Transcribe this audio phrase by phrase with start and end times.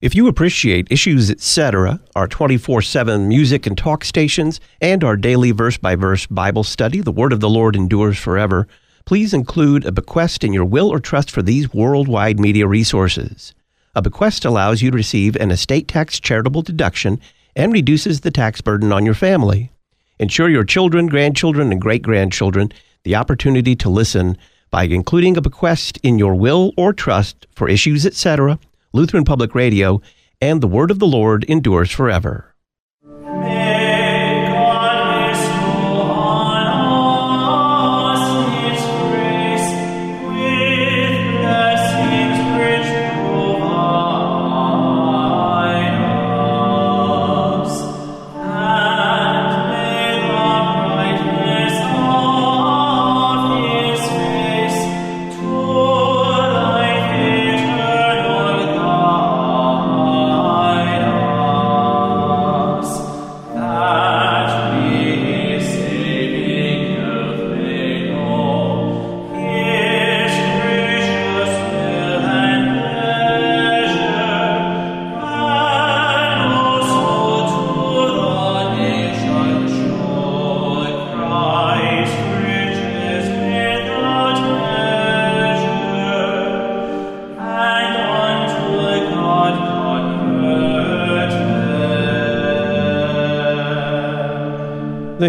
[0.00, 5.50] If you appreciate Issues Etc., our 24 7 music and talk stations, and our daily
[5.50, 8.68] verse by verse Bible study, The Word of the Lord Endures Forever,
[9.06, 13.54] please include a bequest in your will or trust for these worldwide media resources.
[13.96, 17.18] A bequest allows you to receive an estate tax charitable deduction
[17.56, 19.72] and reduces the tax burden on your family.
[20.20, 22.70] Ensure your children, grandchildren, and great grandchildren
[23.02, 24.38] the opportunity to listen
[24.70, 28.60] by including a bequest in your will or trust for Issues Etc
[28.98, 30.00] Lutheran Public Radio,
[30.40, 32.56] and the word of the Lord endures forever.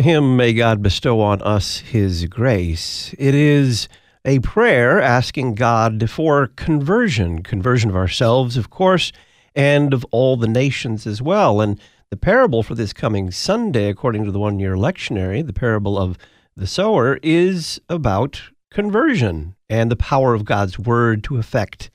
[0.09, 3.87] Hymn, May God Bestow on Us His Grace, it is
[4.25, 9.11] a prayer asking God for conversion, conversion of ourselves, of course,
[9.53, 11.61] and of all the nations as well.
[11.61, 15.95] And the parable for this coming Sunday, according to the one year lectionary, the parable
[15.95, 16.17] of
[16.57, 21.91] the sower, is about conversion and the power of God's word to effect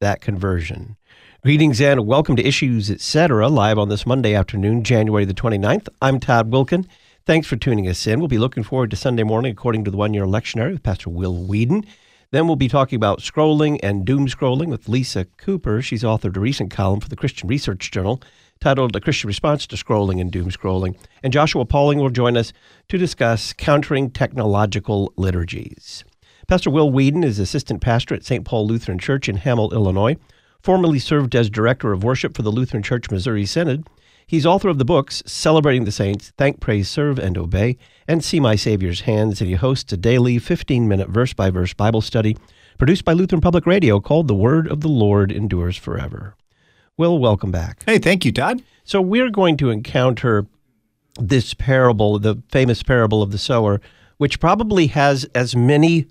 [0.00, 0.96] that conversion.
[1.42, 3.46] Greetings and welcome to Issues Etc.
[3.46, 5.88] live on this Monday afternoon, January the 29th.
[6.00, 6.86] I'm Todd Wilken.
[7.28, 8.20] Thanks for tuning us in.
[8.20, 11.10] We'll be looking forward to Sunday morning according to the one year lectionary with Pastor
[11.10, 11.84] Will Weedon.
[12.30, 15.82] Then we'll be talking about scrolling and doom scrolling with Lisa Cooper.
[15.82, 18.22] She's authored a recent column for the Christian Research Journal
[18.60, 20.96] titled A Christian Response to Scrolling and Doom Scrolling.
[21.22, 22.54] And Joshua Pauling will join us
[22.88, 26.04] to discuss countering technological liturgies.
[26.46, 28.46] Pastor Will Weedon is assistant pastor at St.
[28.46, 30.16] Paul Lutheran Church in Hamel, Illinois,
[30.62, 33.86] formerly served as director of worship for the Lutheran Church Missouri Synod
[34.28, 38.40] He's author of the books Celebrating the Saints, Thank, Praise, Serve, and Obey, and See
[38.40, 42.36] My Savior's Hands, and he hosts a daily 15 minute verse by verse Bible study
[42.76, 46.34] produced by Lutheran Public Radio called The Word of the Lord Endures Forever.
[46.98, 47.82] Will, welcome back.
[47.86, 48.62] Hey, thank you, Todd.
[48.84, 50.44] So we're going to encounter
[51.18, 53.80] this parable, the famous parable of the sower,
[54.18, 56.04] which probably has as many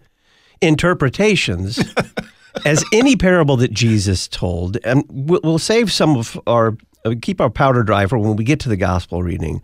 [0.59, 1.79] interpretations
[2.65, 4.79] as any parable that Jesus told.
[4.83, 6.75] And we'll save some of our
[7.07, 9.61] Uh, keep our powder dry for when we get to the gospel reading.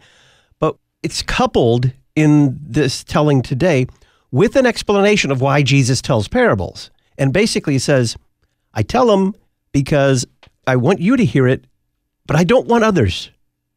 [0.60, 3.88] But it's coupled in this telling today
[4.32, 6.90] with an explanation of why Jesus tells parables.
[7.18, 8.16] And basically he says,
[8.74, 9.36] I tell them
[9.72, 10.26] because
[10.66, 11.66] I want you to hear it,
[12.26, 13.30] but I don't want others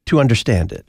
[0.07, 0.87] to understand it.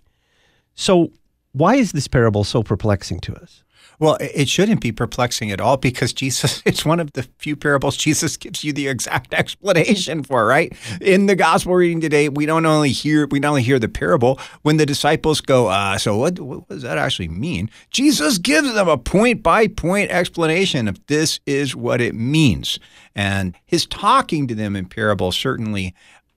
[0.75, 1.11] So,
[1.53, 3.63] why is this parable so perplexing to us?
[3.99, 7.97] Well, it shouldn't be perplexing at all because Jesus, it's one of the few parables
[7.97, 10.71] Jesus gives you the exact explanation for, right?
[11.01, 14.39] In the gospel reading today, we don't only hear we not only hear the parable,
[14.61, 17.69] when the disciples go, uh, so what, what does that actually mean?
[17.89, 22.79] Jesus gives them a point by point explanation of this is what it means.
[23.15, 25.95] And his talking to them in parable certainly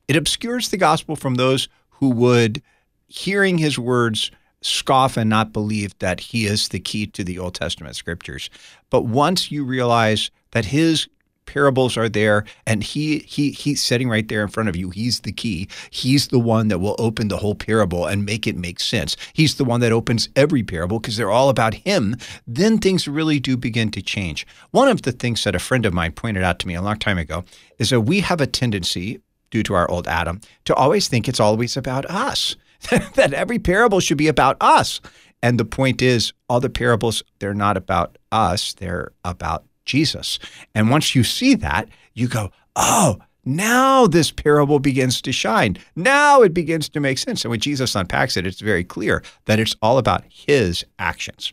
[0.09, 2.63] it obscures the gospel from those who would
[3.07, 4.31] hearing his words
[4.63, 8.51] scoff and not believe that he is the key to the Old Testament scriptures.
[8.91, 11.09] But once you realize that his
[11.51, 15.21] parables are there and he he he's sitting right there in front of you he's
[15.21, 18.79] the key he's the one that will open the whole parable and make it make
[18.79, 19.17] sense.
[19.33, 22.17] He's the one that opens every parable because they're all about him.
[22.47, 24.47] Then things really do begin to change.
[24.71, 26.99] One of the things that a friend of mine pointed out to me a long
[26.99, 27.45] time ago
[27.79, 31.41] is that we have a tendency due to our old adam to always think it's
[31.41, 32.55] always about us
[33.15, 35.01] that every parable should be about us.
[35.43, 40.39] And the point is, all the parables, they're not about us, they're about Jesus.
[40.75, 45.79] And once you see that, you go, oh, now this parable begins to shine.
[45.97, 47.45] Now it begins to make sense.
[47.45, 51.53] And when Jesus unpacks it, it's very clear that it's all about his actions.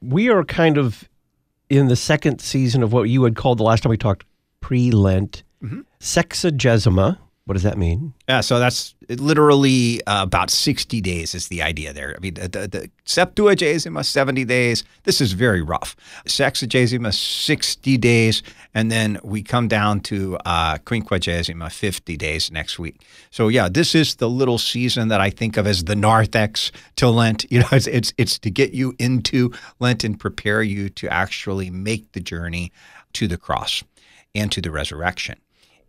[0.00, 1.08] We are kind of
[1.68, 4.24] in the second season of what you had called the last time we talked
[4.60, 5.80] pre Lent, mm-hmm.
[5.98, 8.14] Sexagesima, What does that mean?
[8.26, 12.14] Yeah, so that's literally uh, about 60 days is the idea there.
[12.16, 14.82] I mean, the, the, Septuagesima, 70 days.
[15.02, 15.94] This is very rough.
[16.26, 18.42] Sexagesima, 60 days.
[18.72, 23.02] And then we come down to uh, Quinquagesima, 50 days next week.
[23.30, 27.10] So, yeah, this is the little season that I think of as the narthex to
[27.10, 27.44] Lent.
[27.54, 31.70] You know, it's, it's, it's to get you into Lent and prepare you to actually
[31.70, 32.72] make the journey
[33.12, 33.84] to the cross
[34.34, 35.38] and to the resurrection.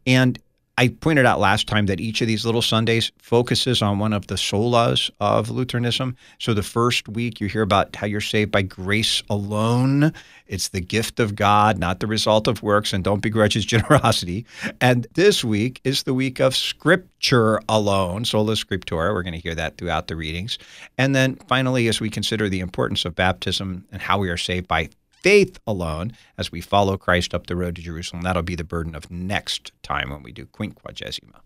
[0.06, 0.38] And
[0.77, 4.27] I pointed out last time that each of these little Sundays focuses on one of
[4.27, 6.18] the solas of Lutheranism.
[6.38, 10.12] So the first week, you hear about how you're saved by grace alone.
[10.48, 14.45] It's the gift of God, not the result of works, and don't begrudge his generosity.
[14.81, 19.13] And this week is the week of Scripture alone, sola scriptura.
[19.13, 20.57] We're going to hear that throughout the readings.
[20.98, 24.68] And then finally, as we consider the importance of baptism and how we are saved
[24.68, 24.89] by
[25.25, 28.22] faith alone as we follow Christ up the road to Jerusalem.
[28.22, 31.39] That'll be the burden of next time when we do Quinquagesima.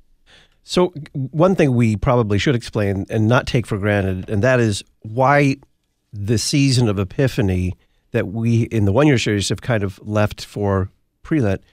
[0.63, 4.83] So, one thing we probably should explain and not take for granted, and that is
[5.03, 5.55] why
[6.11, 7.73] the season of Epiphany
[8.11, 10.89] that we in the one year series have kind of left for
[11.23, 11.63] pre Lent,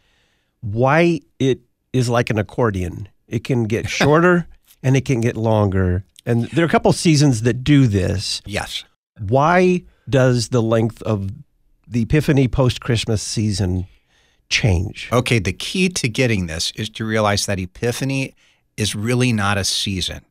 [0.60, 1.58] why it
[1.92, 3.08] is like an accordion.
[3.26, 4.46] It can get shorter
[4.80, 6.04] and it can get longer.
[6.24, 8.42] And there are a couple seasons that do this.
[8.46, 8.84] Yes.
[9.18, 11.30] Why does the length of
[11.86, 13.86] the Epiphany post Christmas season
[14.48, 15.08] change?
[15.12, 18.34] Okay, the key to getting this is to realize that Epiphany
[18.76, 20.24] is really not a season.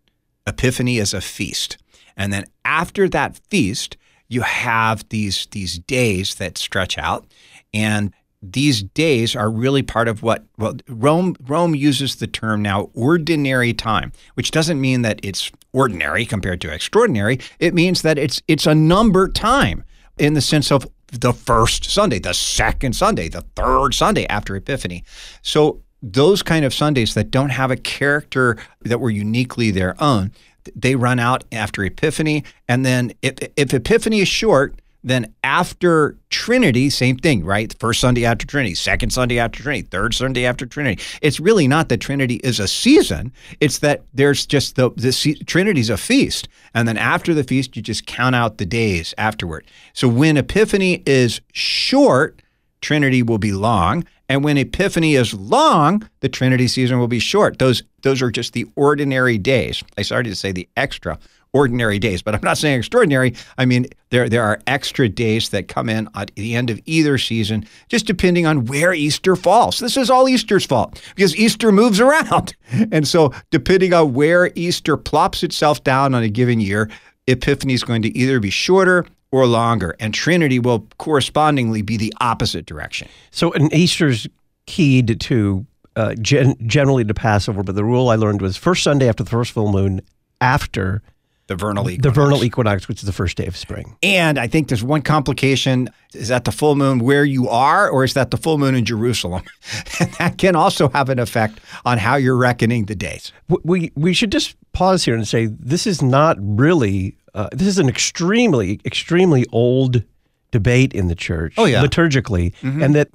[0.47, 1.77] Epiphany is a feast.
[2.17, 3.97] And then after that feast,
[4.27, 7.25] you have these these days that stretch out
[7.73, 8.11] and
[8.41, 13.73] these days are really part of what well Rome Rome uses the term now ordinary
[13.73, 17.39] time, which doesn't mean that it's ordinary compared to extraordinary.
[17.59, 19.83] It means that it's it's a number time
[20.17, 20.87] in the sense of
[21.19, 25.03] the first Sunday, the second Sunday, the third Sunday after Epiphany.
[25.41, 30.31] So those kind of Sundays that don't have a character that were uniquely their own,
[30.75, 32.43] they run out after Epiphany.
[32.67, 37.73] And then if, if Epiphany is short, then after Trinity, same thing, right?
[37.79, 41.01] First Sunday after Trinity, second Sunday after Trinity, third Sunday after Trinity.
[41.21, 43.31] It's really not that Trinity is a season.
[43.61, 46.49] It's that there's just the, the Trinity's a feast.
[46.73, 49.65] And then after the feast, you just count out the days afterward.
[49.93, 52.41] So when Epiphany is short,
[52.81, 54.05] Trinity will be long.
[54.27, 57.59] And when Epiphany is long, the Trinity season will be short.
[57.59, 59.83] Those those are just the ordinary days.
[59.97, 61.19] I started to say the extra
[61.55, 63.33] ordinary days, but I'm not saying extraordinary.
[63.57, 67.17] I mean, there there are extra days that come in at the end of either
[67.17, 69.79] season, just depending on where Easter falls.
[69.79, 72.55] This is all Easter's fault because Easter moves around.
[72.91, 76.89] And so, depending on where Easter plops itself down on a given year,
[77.27, 82.13] Epiphany is going to either be shorter or longer, and Trinity will correspondingly be the
[82.19, 83.07] opposite direction.
[83.31, 84.27] So, an Easter's
[84.65, 85.65] keyed to
[85.95, 89.29] uh, gen- generally to Passover, but the rule I learned was first Sunday after the
[89.29, 90.01] first full moon
[90.41, 91.01] after
[91.47, 92.03] the vernal equinox.
[92.03, 93.95] The vernal equinox, which is the first day of spring.
[94.01, 95.89] And I think there's one complication.
[96.13, 98.85] Is that the full moon where you are, or is that the full moon in
[98.85, 99.43] Jerusalem?
[99.99, 103.31] and that can also have an effect on how you're reckoning the days.
[103.63, 107.77] We, we should just pause here and say this is not really, uh, this is
[107.77, 110.03] an extremely, extremely old
[110.51, 111.83] debate in the church, oh, yeah.
[111.83, 112.81] liturgically, mm-hmm.
[112.81, 113.09] and that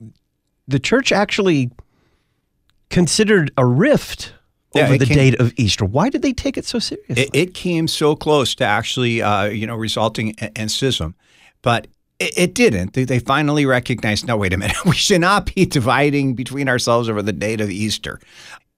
[0.68, 1.70] the church actually
[2.90, 4.34] considered a rift
[4.74, 5.84] yeah, over the came, date of Easter.
[5.84, 7.24] Why did they take it so seriously?
[7.24, 11.14] It, it came so close to actually, uh, you know, resulting in, in schism,
[11.62, 11.88] but
[12.20, 12.92] it, it didn't.
[12.92, 14.26] They, they finally recognized.
[14.26, 14.76] No, wait a minute.
[14.84, 18.20] We should not be dividing between ourselves over the date of Easter.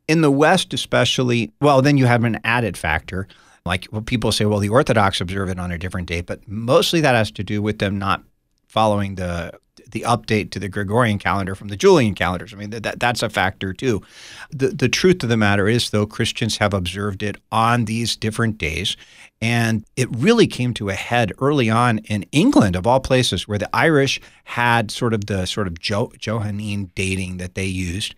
[0.09, 3.29] In the West, especially, well, then you have an added factor.
[3.65, 7.01] Like well, people say, well, the Orthodox observe it on a different date, but mostly
[7.03, 8.23] that has to do with them not
[8.67, 9.53] following the
[9.93, 12.53] the update to the Gregorian calendar from the Julian calendars.
[12.53, 14.03] I mean, that, that's a factor too.
[14.51, 18.59] The, the truth of the matter is, though, Christians have observed it on these different
[18.59, 18.97] days.
[19.41, 23.59] And it really came to a head early on in England, of all places, where
[23.59, 28.15] the Irish had sort of the sort of jo- Johannine dating that they used.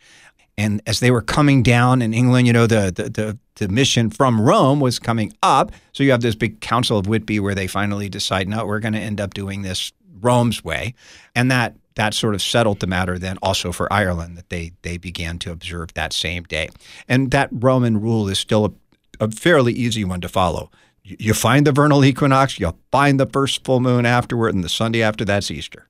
[0.56, 4.10] And as they were coming down in England, you know, the, the, the, the, mission
[4.10, 5.72] from Rome was coming up.
[5.92, 8.94] So you have this big Council of Whitby where they finally decide, no, we're going
[8.94, 9.92] to end up doing this
[10.24, 10.94] Rome's way,
[11.34, 14.96] and that that sort of settled the matter then also for Ireland that they they
[14.96, 16.68] began to observe that same day,
[17.08, 20.70] and that Roman rule is still a, a fairly easy one to follow.
[21.02, 25.02] You find the vernal equinox, you find the first full moon afterward, and the Sunday
[25.02, 25.88] after that's Easter.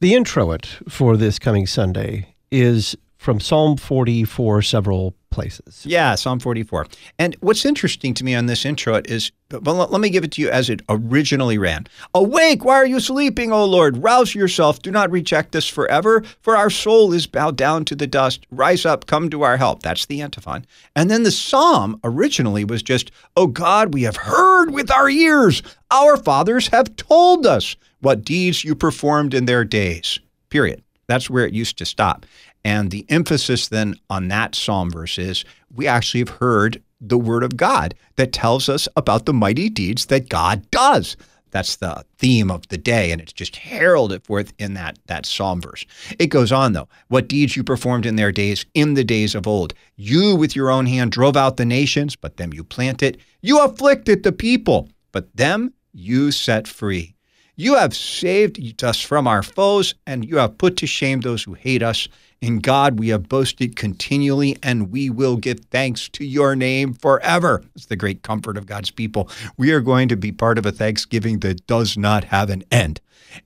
[0.00, 5.86] The introit for this coming Sunday is from Psalm 44 several places.
[5.86, 6.88] Yeah, Psalm 44.
[7.20, 10.42] And what's interesting to me on this intro is, well, let me give it to
[10.42, 11.86] you as it originally ran.
[12.14, 13.98] Awake, why are you sleeping, O Lord?
[13.98, 18.08] Rouse yourself, do not reject us forever, for our soul is bowed down to the
[18.08, 18.44] dust.
[18.50, 19.84] Rise up, come to our help.
[19.84, 20.66] That's the antiphon.
[20.96, 25.62] And then the psalm originally was just, O God, we have heard with our ears.
[25.92, 30.18] Our fathers have told us what deeds you performed in their days.
[30.50, 30.82] Period.
[31.08, 32.26] That's where it used to stop.
[32.64, 37.42] And the emphasis then on that psalm verse is we actually have heard the word
[37.42, 41.16] of God that tells us about the mighty deeds that God does.
[41.50, 45.60] That's the theme of the day, and it's just heralded forth in that, that psalm
[45.60, 45.84] verse.
[46.18, 46.88] It goes on, though.
[47.08, 49.74] What deeds you performed in their days, in the days of old.
[49.96, 53.18] You with your own hand drove out the nations, but them you planted.
[53.42, 57.11] You afflicted the people, but them you set free.
[57.56, 61.52] You have saved us from our foes, and you have put to shame those who
[61.52, 62.08] hate us.
[62.40, 67.62] In God we have boasted continually, and we will give thanks to your name forever.
[67.74, 69.28] It's the great comfort of God's people.
[69.58, 73.02] We are going to be part of a Thanksgiving that does not have an end.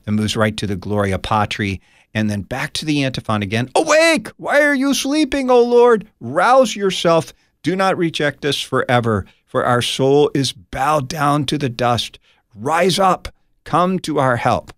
[0.07, 1.81] It moves right to the Gloria Patri,
[2.15, 3.71] and then back to the antiphon again.
[3.75, 4.29] Awake!
[4.37, 6.09] Why are you sleeping, O Lord?
[6.21, 7.33] Rouse yourself.
[7.65, 12.21] Do not reject us forever, for our soul is bowed down to the dust.
[12.55, 13.29] Rise up,
[13.67, 14.73] come to our help.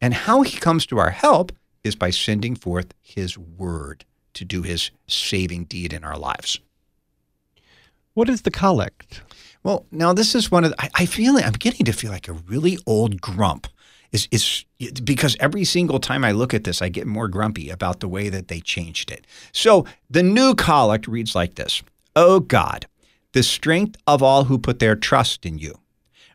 [0.00, 4.62] And how he comes to our help is by sending forth his word to do
[4.62, 6.58] his saving deed in our lives.
[8.12, 9.22] What is the collect?
[9.62, 12.28] Well, now this is one of the, I, I feel I'm getting to feel like
[12.28, 13.68] a really old grump.
[14.12, 14.64] Is is
[15.02, 18.28] because every single time I look at this, I get more grumpy about the way
[18.28, 19.26] that they changed it.
[19.50, 21.82] So the new collect reads like this:
[22.14, 22.86] "O God,
[23.32, 25.80] the strength of all who put their trust in you,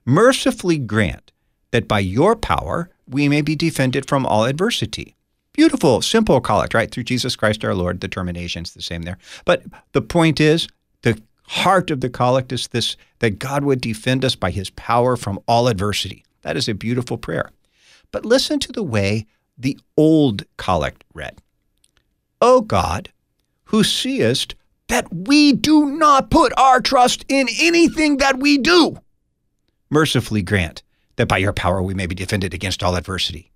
[0.05, 1.31] mercifully grant
[1.71, 5.15] that by your power we may be defended from all adversity."
[5.53, 6.89] Beautiful, simple collect, right?
[6.89, 7.99] Through Jesus Christ our Lord.
[7.99, 9.17] The termination's the same there.
[9.45, 10.67] But the point is,
[11.01, 15.17] the heart of the collect is this that God would defend us by his power
[15.17, 16.23] from all adversity.
[16.43, 17.51] That is a beautiful prayer.
[18.11, 19.25] But listen to the way
[19.57, 21.41] the old collect read
[22.41, 23.09] O God,
[23.65, 24.55] who seest
[24.87, 28.97] that we do not put our trust in anything that we do,
[29.89, 30.83] mercifully grant
[31.19, 33.51] that by your power we may be defended against all adversity.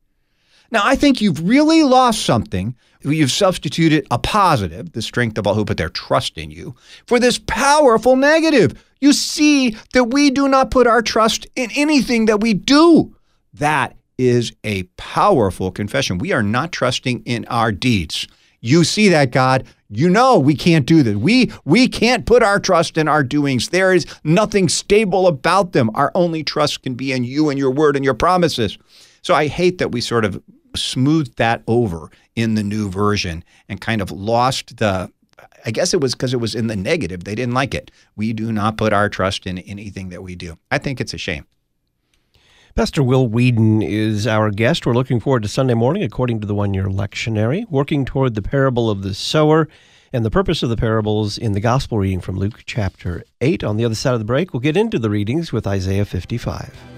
[0.70, 2.76] Now, I think you've really lost something.
[3.04, 6.76] You've substituted a positive, the strength of all who put their trust in you,
[7.08, 8.84] for this powerful negative.
[9.00, 13.16] You see that we do not put our trust in anything that we do.
[13.54, 16.18] That is a powerful confession.
[16.18, 18.28] We are not trusting in our deeds.
[18.60, 19.66] You see that, God.
[19.98, 21.16] You know we can't do this.
[21.16, 23.70] We we can't put our trust in our doings.
[23.70, 25.90] There is nothing stable about them.
[25.94, 28.78] Our only trust can be in you and your word and your promises.
[29.22, 30.42] So I hate that we sort of
[30.76, 35.12] smoothed that over in the new version and kind of lost the
[35.66, 37.24] I guess it was because it was in the negative.
[37.24, 37.92] They didn't like it.
[38.16, 40.58] We do not put our trust in anything that we do.
[40.72, 41.46] I think it's a shame.
[42.76, 44.88] Pastor Will Weedon is our guest.
[44.88, 48.42] We're looking forward to Sunday morning, according to the one year lectionary, working toward the
[48.42, 49.68] parable of the sower
[50.12, 53.64] and the purpose of the parables in the gospel reading from Luke chapter 8.
[53.64, 56.93] On the other side of the break, we'll get into the readings with Isaiah 55.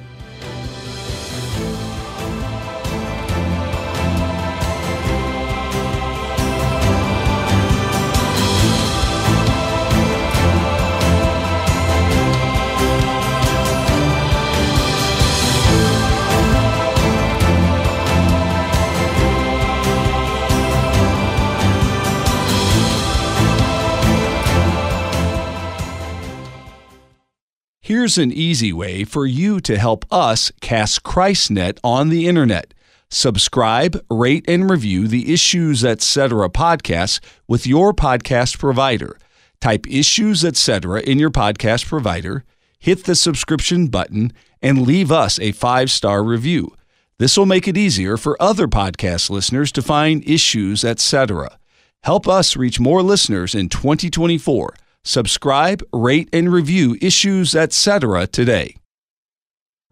[27.86, 32.74] Here's an easy way for you to help us cast ChristNet on the internet.
[33.12, 36.50] Subscribe, rate, and review the Issues Etc.
[36.50, 39.20] podcasts with your podcast provider.
[39.62, 41.00] Type Issues Etc.
[41.01, 42.44] in your podcast provider,
[42.80, 46.75] hit the subscription button, and leave us a five star review.
[47.20, 51.60] This will make it easier for other podcast listeners to find Issues Etc.
[52.01, 54.74] Help us reach more listeners in 2024
[55.05, 58.25] Subscribe, rate, and review issues, etc.
[58.25, 58.75] today.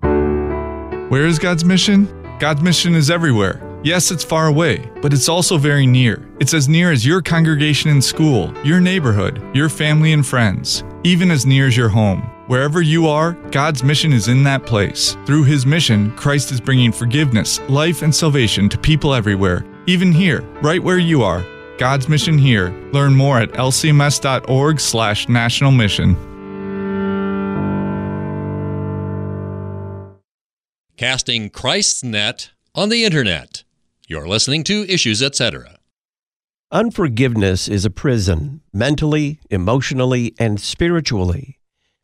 [0.01, 2.09] Where is God's mission?
[2.39, 3.61] God's mission is everywhere.
[3.83, 6.27] Yes, it's far away, but it's also very near.
[6.39, 11.29] It's as near as your congregation and school, your neighborhood, your family and friends, even
[11.29, 12.21] as near as your home.
[12.47, 15.15] Wherever you are, God's mission is in that place.
[15.27, 20.41] Through his mission, Christ is bringing forgiveness, life, and salvation to people everywhere, even here,
[20.63, 21.45] right where you are.
[21.83, 22.69] God's Mission Here.
[22.93, 26.15] Learn more at lcms.org slash national mission.
[30.95, 33.65] Casting Christ's net on the internet.
[34.07, 35.77] You're listening to Issues Etc.
[36.71, 41.59] Unforgiveness is a prison, mentally, emotionally, and spiritually.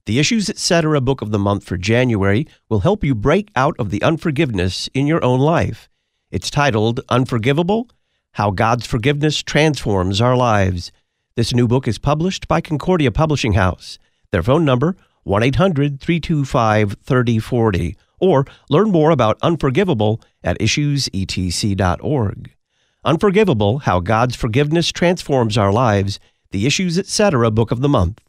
[0.08, 1.00] The Issues Etc.
[1.00, 5.08] book of the month for January will help you break out of the unforgiveness in
[5.08, 5.88] your own life.
[6.32, 7.90] It's titled Unforgivable
[8.34, 10.92] How God's Forgiveness Transforms Our Lives.
[11.36, 13.98] This new book is published by Concordia Publishing House.
[14.32, 22.56] Their phone number 1 800 325 3040 or learn more about Unforgivable at issuesetc.org.
[23.04, 26.20] Unforgivable How God's Forgiveness Transforms Our Lives,
[26.52, 27.52] the Issues Etc.
[27.52, 28.22] Book of the Month.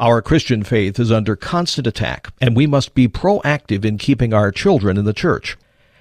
[0.00, 4.52] Our Christian faith is under constant attack, and we must be proactive in keeping our
[4.52, 5.56] children in the church.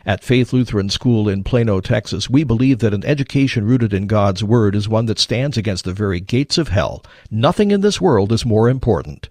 [0.07, 4.41] At Faith Lutheran School in Plano, Texas, we believe that an education rooted in God's
[4.41, 7.03] Word is one that stands against the very gates of hell.
[7.29, 9.27] Nothing in this world is more important.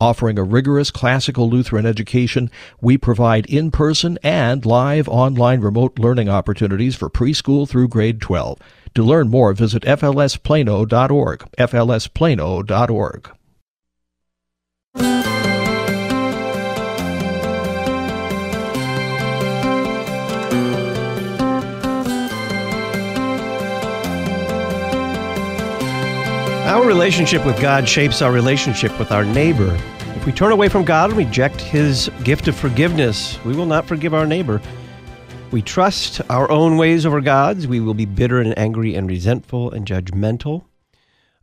[0.00, 2.48] Offering a rigorous classical Lutheran education,
[2.80, 8.56] we provide in person and live online remote learning opportunities for preschool through grade 12.
[8.94, 11.44] To learn more, visit flsplano.org.
[11.58, 13.30] flsplano.org.
[26.70, 29.76] Our relationship with God shapes our relationship with our neighbor.
[30.14, 33.86] If we turn away from God and reject His gift of forgiveness, we will not
[33.86, 34.62] forgive our neighbor.
[35.50, 39.72] We trust our own ways over God's, we will be bitter and angry and resentful
[39.72, 40.62] and judgmental.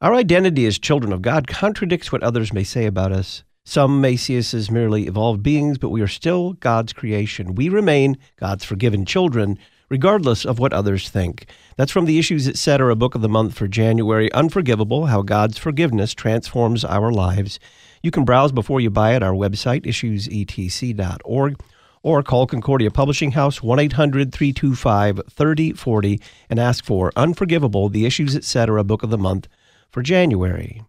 [0.02, 3.44] Our identity as children of God contradicts what others may say about us.
[3.66, 7.54] Some may see us as merely evolved beings, but we are still God's creation.
[7.54, 11.46] We remain God's forgiven children, regardless of what others think.
[11.76, 12.92] That's from the Issues Etc.
[12.92, 17.60] A book of the month for January Unforgivable How God's Forgiveness Transforms Our Lives.
[18.04, 21.60] You can browse before you buy at our website, issuesetc.org,
[22.04, 28.36] or call Concordia Publishing House 1 800 325 3040 and ask for Unforgivable, the Issues
[28.36, 28.84] Etc.
[28.84, 29.48] book of the month
[29.90, 30.84] for January.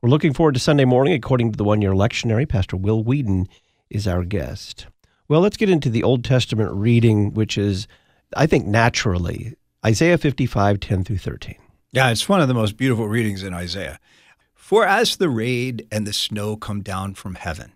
[0.00, 1.12] We're looking forward to Sunday morning.
[1.14, 3.48] According to the one year lectionary, Pastor Will Weedon
[3.90, 4.86] is our guest.
[5.26, 7.88] Well, let's get into the Old Testament reading, which is,
[8.36, 9.54] I think, naturally
[9.84, 11.56] Isaiah 55, 10 through 13.
[11.92, 13.98] Yeah, it's one of the most beautiful readings in Isaiah.
[14.54, 17.72] For as the rain and the snow come down from heaven,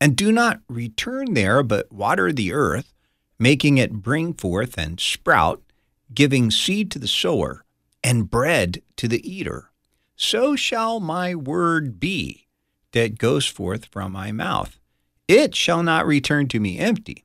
[0.00, 2.92] and do not return there, but water the earth,
[3.38, 5.62] making it bring forth and sprout,
[6.12, 7.64] giving seed to the sower,
[8.02, 9.70] and bread to the eater,
[10.16, 12.48] so shall my word be
[12.92, 14.78] that goes forth from my mouth.
[15.28, 17.24] It shall not return to me empty,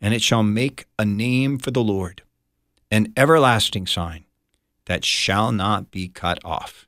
[0.00, 2.22] and it shall make a name for the Lord,
[2.90, 4.24] an everlasting sign
[4.86, 6.86] that shall not be cut off.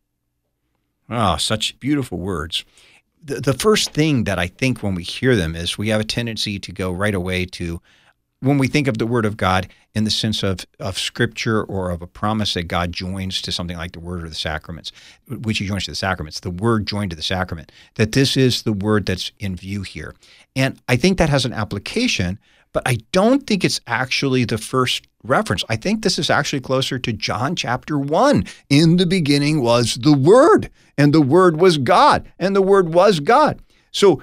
[1.08, 2.64] Oh, such beautiful words.
[3.22, 6.04] The, the first thing that I think when we hear them is we have a
[6.04, 7.80] tendency to go right away to
[8.42, 11.90] when we think of the Word of God in the sense of, of Scripture or
[11.90, 14.90] of a promise that God joins to something like the Word or the sacraments,
[15.28, 18.62] which He joins to the sacraments, the Word joined to the sacrament, that this is
[18.62, 20.14] the Word that's in view here.
[20.56, 22.40] And I think that has an application,
[22.72, 25.64] but I don't think it's actually the first reference.
[25.68, 28.44] I think this is actually closer to John chapter 1.
[28.70, 33.20] In the beginning was the Word, and the Word was God, and the Word was
[33.20, 33.60] God.
[33.92, 34.22] So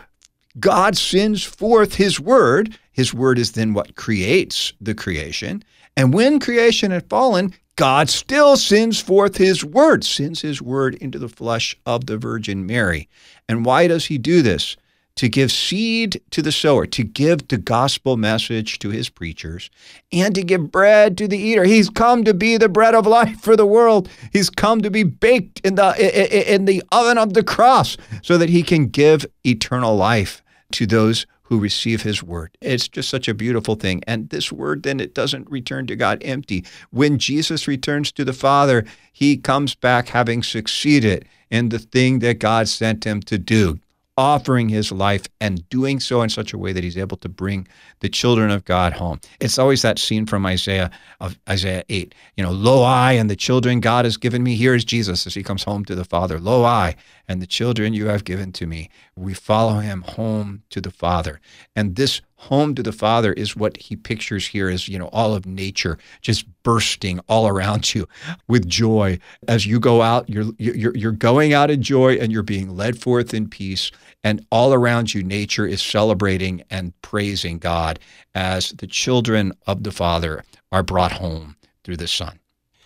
[0.60, 2.78] God sends forth His Word.
[2.92, 5.64] His Word is then what creates the creation.
[5.96, 11.20] And when creation had fallen, God still sends forth His Word, sends His Word into
[11.20, 13.08] the flesh of the Virgin Mary.
[13.48, 14.76] And why does He do this?
[15.20, 19.70] To give seed to the sower, to give the gospel message to his preachers,
[20.14, 21.66] and to give bread to the eater.
[21.66, 24.08] He's come to be the bread of life for the world.
[24.32, 28.48] He's come to be baked in the in the oven of the cross so that
[28.48, 32.58] he can give eternal life to those who receive his word.
[32.62, 34.02] It's just such a beautiful thing.
[34.08, 36.64] And this word then it doesn't return to God empty.
[36.92, 42.40] When Jesus returns to the Father, he comes back having succeeded in the thing that
[42.40, 43.82] God sent him to do
[44.20, 47.66] offering his life and doing so in such a way that he's able to bring
[48.02, 49.22] the children of God home.
[49.40, 52.14] It's always that scene from Isaiah of Isaiah 8.
[52.36, 54.56] You know, lo I and the children God has given me.
[54.56, 56.38] Here is Jesus as he comes home to the Father.
[56.38, 56.98] Lo I
[57.30, 58.90] and the children you have given to me.
[59.16, 61.40] we follow him home to the Father.
[61.74, 65.36] And this home to the Father is what he pictures here as, you know, all
[65.36, 68.08] of nature just bursting all around you
[68.48, 69.20] with joy.
[69.48, 73.00] As you go out, you're you're you're going out in joy and you're being led
[73.00, 73.92] forth in peace.
[74.24, 78.00] And all around you, nature is celebrating and praising God
[78.34, 82.40] as the children of the Father are brought home through the Son.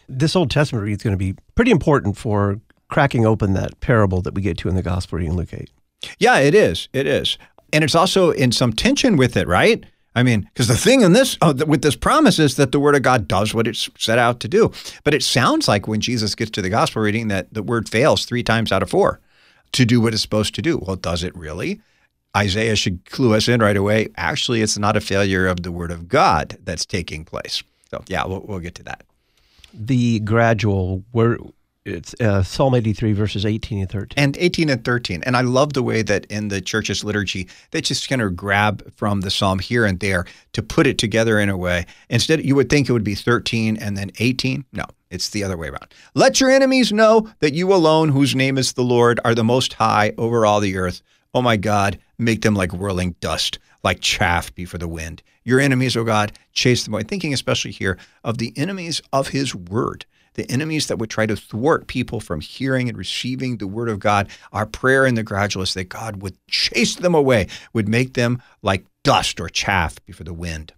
[0.10, 4.22] This Old Testament read is going to be pretty important for cracking open that parable
[4.22, 5.70] that we get to in the Gospel reading Luke 8.
[6.20, 6.90] Yeah, it is.
[6.94, 7.38] It is.
[7.74, 9.84] And it's also in some tension with it, right?
[10.16, 12.96] I mean, because the thing in this uh, with this promise is that the Word
[12.96, 14.72] of God does what it's set out to do.
[15.04, 18.26] But it sounds like when Jesus gets to the Gospel reading that the Word fails
[18.26, 19.20] three times out of four
[19.72, 20.78] to do what it's supposed to do.
[20.78, 21.82] Well, does it really?
[22.38, 24.08] Isaiah should clue us in right away.
[24.16, 27.64] Actually, it's not a failure of the Word of God that's taking place.
[27.90, 29.04] So, yeah, we'll, we'll get to that.
[29.74, 31.42] The gradual word
[31.86, 34.24] it's uh, Psalm 83, verses 18 and 13.
[34.24, 35.24] And 18 and 13.
[35.24, 38.90] And I love the way that in the church's liturgy, they just kind of grab
[38.96, 41.86] from the psalm here and there to put it together in a way.
[42.10, 44.64] Instead, you would think it would be 13 and then 18.
[44.72, 45.94] No, it's the other way around.
[46.14, 49.74] Let your enemies know that you alone, whose name is the Lord, are the most
[49.74, 51.02] high over all the earth.
[51.34, 55.22] Oh my God, make them like whirling dust, like chaff before the wind.
[55.44, 57.04] Your enemies, oh God, chase them away.
[57.04, 61.36] Thinking especially here of the enemies of his word the enemies that would try to
[61.36, 64.30] thwart people from hearing and receiving the word of God.
[64.52, 68.42] Our prayer in the gradual is that God would chase them away, would make them
[68.62, 70.74] like dust or chaff before the wind.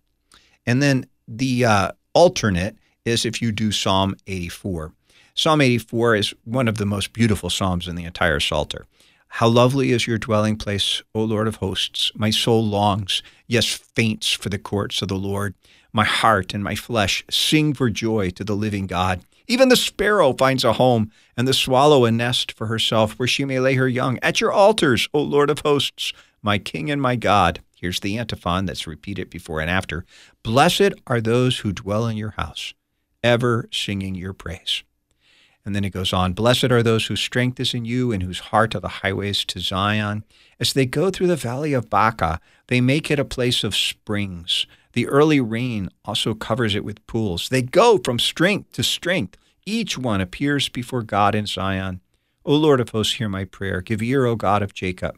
[0.65, 4.91] And then the uh, alternate is if you do Psalm 84.
[5.35, 8.85] Psalm 84 is one of the most beautiful psalms in the entire Psalter.
[9.27, 12.09] How lovely is your dwelling place, O Lord of hosts.
[12.15, 15.53] My soul longs, yes, faints for the courts of the Lord.
[15.91, 19.21] My heart and my flesh sing for joy to the living God.
[19.47, 23.45] Even the sparrow finds a home, and the swallow a nest for herself where she
[23.45, 24.17] may lay her young.
[24.21, 27.61] At your altars, O Lord of hosts, my King and my God.
[27.75, 30.05] Here's the antiphon that's repeated before and after.
[30.43, 32.73] Blessed are those who dwell in your house,
[33.23, 34.83] ever singing your praise.
[35.65, 38.39] And then it goes on Blessed are those whose strength is in you and whose
[38.39, 40.23] heart are the highways to Zion.
[40.59, 44.65] As they go through the valley of Baca, they make it a place of springs.
[44.93, 47.49] The early rain also covers it with pools.
[47.49, 49.37] They go from strength to strength.
[49.65, 52.01] Each one appears before God in Zion.
[52.45, 53.81] O Lord of hosts, hear my prayer.
[53.81, 55.17] Give ear, O God of Jacob.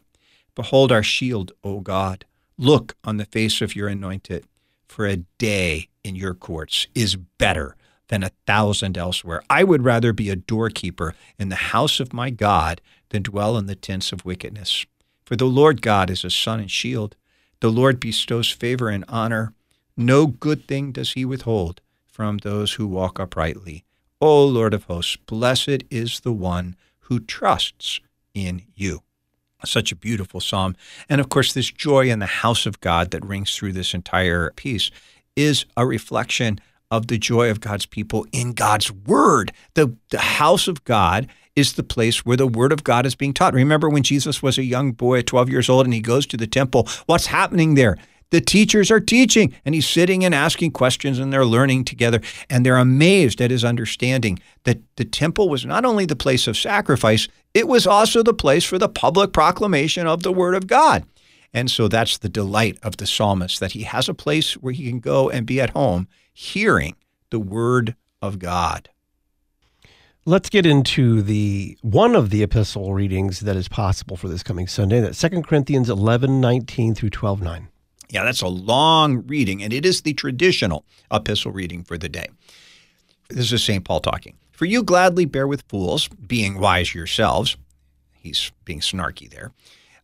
[0.54, 2.24] Behold our shield, O God.
[2.56, 4.44] Look on the face of your anointed.
[4.88, 7.76] For a day in your courts is better
[8.08, 9.42] than a thousand elsewhere.
[9.48, 12.80] I would rather be a doorkeeper in the house of my God
[13.10, 14.86] than dwell in the tents of wickedness.
[15.24, 17.14] For the Lord God is a sun and shield.
[17.60, 19.52] The Lord bestows favor and honor.
[19.96, 23.84] No good thing does he withhold from those who walk uprightly.
[24.20, 28.00] O Lord of hosts, blessed is the one who trusts
[28.34, 29.02] in you.
[29.64, 30.76] Such a beautiful psalm.
[31.08, 34.52] And of course, this joy in the house of God that rings through this entire
[34.52, 34.90] piece
[35.34, 39.52] is a reflection of the joy of God's people in God's word.
[39.74, 43.34] The, the house of God is the place where the word of God is being
[43.34, 43.52] taught.
[43.52, 46.46] Remember when Jesus was a young boy 12 years old and he goes to the
[46.46, 46.88] temple?
[47.06, 47.98] What's happening there?
[48.30, 52.20] The teachers are teaching, and he's sitting and asking questions, and they're learning together.
[52.50, 56.56] And they're amazed at his understanding that the temple was not only the place of
[56.56, 61.04] sacrifice, it was also the place for the public proclamation of the Word of God.
[61.54, 64.88] And so that's the delight of the psalmist that he has a place where he
[64.88, 66.96] can go and be at home hearing
[67.30, 68.90] the Word of God.
[70.28, 74.66] Let's get into the one of the epistle readings that is possible for this coming
[74.66, 75.00] Sunday.
[75.00, 77.68] That's 2 Corinthians 11, 19 through 12, 9.
[78.10, 82.26] Yeah, that's a long reading, and it is the traditional epistle reading for the day.
[83.30, 83.82] This is St.
[83.86, 84.36] Paul talking.
[84.52, 87.56] For you gladly bear with fools, being wise yourselves.
[88.12, 89.54] He's being snarky there.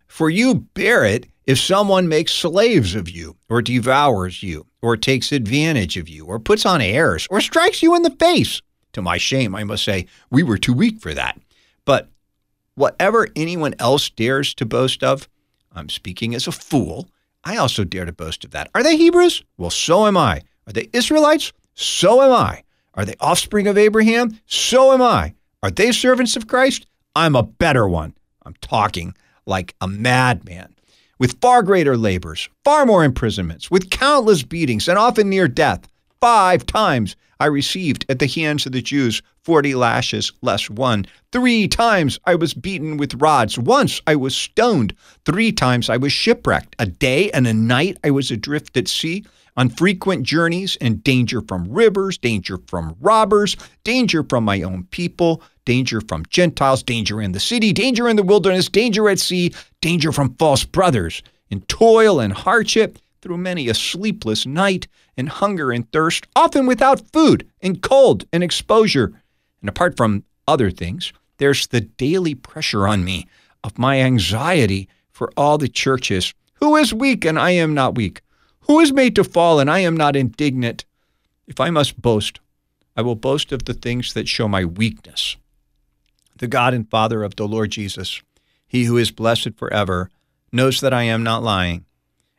[0.07, 5.33] For you bear it if someone makes slaves of you, or devours you, or takes
[5.33, 8.63] advantage of you, or puts on airs, or strikes you in the face.
[8.95, 11.39] To my shame, I must say, we were too weak for that.
[11.85, 12.09] But
[12.75, 15.29] whatever anyone else dares to boast of,
[15.73, 17.09] I'm speaking as a fool
[17.45, 18.71] I also dare to boast of that.
[18.75, 19.45] Are they Hebrews?
[19.59, 20.43] Well, so am I.
[20.67, 21.53] Are they Israelites?
[21.75, 22.63] So am I.
[22.95, 24.39] Are they offspring of Abraham?
[24.47, 25.35] So am I.
[25.63, 26.87] Are they servants of Christ?
[27.15, 28.15] I'm a better one.
[28.47, 29.15] I'm talking
[29.47, 30.75] like a madman.
[31.19, 35.87] With far greater labors, far more imprisonments, with countless beatings, and often near death.
[36.25, 41.05] Five times I received at the hands of the Jews 40 lashes less one.
[41.33, 43.59] Three times I was beaten with rods.
[43.59, 44.95] Once I was stoned.
[45.27, 46.77] Three times I was shipwrecked.
[46.79, 49.27] A day and a night I was adrift at sea
[49.59, 55.43] on frequent journeys in danger from rivers, danger from robbers, danger from my own people,
[55.67, 60.11] danger from Gentiles, danger in the city, danger in the wilderness, danger at sea, danger
[60.11, 65.91] from false brothers, in toil and hardship, through many a sleepless night, in hunger and
[65.91, 69.15] thirst, often without food, and cold and exposure.
[69.63, 73.27] And apart from other things, there's the daily pressure on me
[73.65, 76.35] of my anxiety for all the churches.
[76.57, 78.21] Who is weak and I am not weak?
[78.67, 80.85] Who is made to fall and I am not indignant?
[81.47, 82.41] If I must boast,
[82.95, 85.39] I will boast of the things that show my weakness.
[86.37, 88.21] The God and Father of the Lord Jesus,
[88.67, 90.11] he who is blessed forever,
[90.53, 91.87] knows that I am not lying.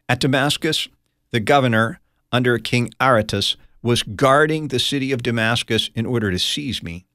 [0.08, 0.88] At Damascus,
[1.32, 2.00] the governor
[2.32, 7.06] under King Aretas was guarding the city of Damascus in order to seize me.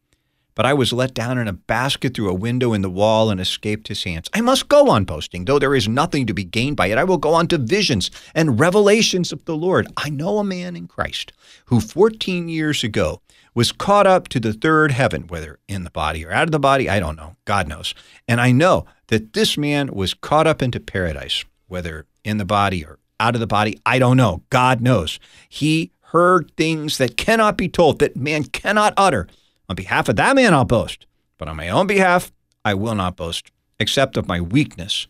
[0.57, 3.41] But I was let down in a basket through a window in the wall and
[3.41, 4.29] escaped his hands.
[4.35, 6.99] I must go on boasting, though there is nothing to be gained by it.
[6.99, 9.87] I will go on to visions and revelations of the Lord.
[9.97, 11.33] I know a man in Christ
[11.67, 13.21] who 14 years ago
[13.55, 16.59] was caught up to the third heaven, whether in the body or out of the
[16.59, 17.37] body, I don't know.
[17.45, 17.95] God knows.
[18.27, 22.85] And I know that this man was caught up into paradise, whether in the body
[22.85, 24.43] or out of the body, I don't know.
[24.51, 25.21] God knows.
[25.49, 29.29] He heard things that cannot be told, that man cannot utter.
[29.69, 31.07] On behalf of that man, I'll boast.
[31.39, 32.33] But on my own behalf,
[32.65, 35.07] I will not boast, except of my weakness.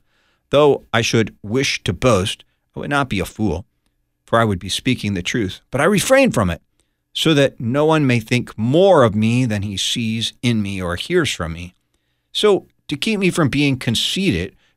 [0.51, 2.44] Though I should wish to boast,
[2.77, 3.64] I would not be a fool,
[4.25, 5.61] for I would be speaking the truth.
[5.70, 6.61] But I refrain from it,
[7.12, 10.96] so that no one may think more of me than he sees in me or
[10.96, 11.75] hears from me.
[12.33, 14.55] So, to keep me from being conceited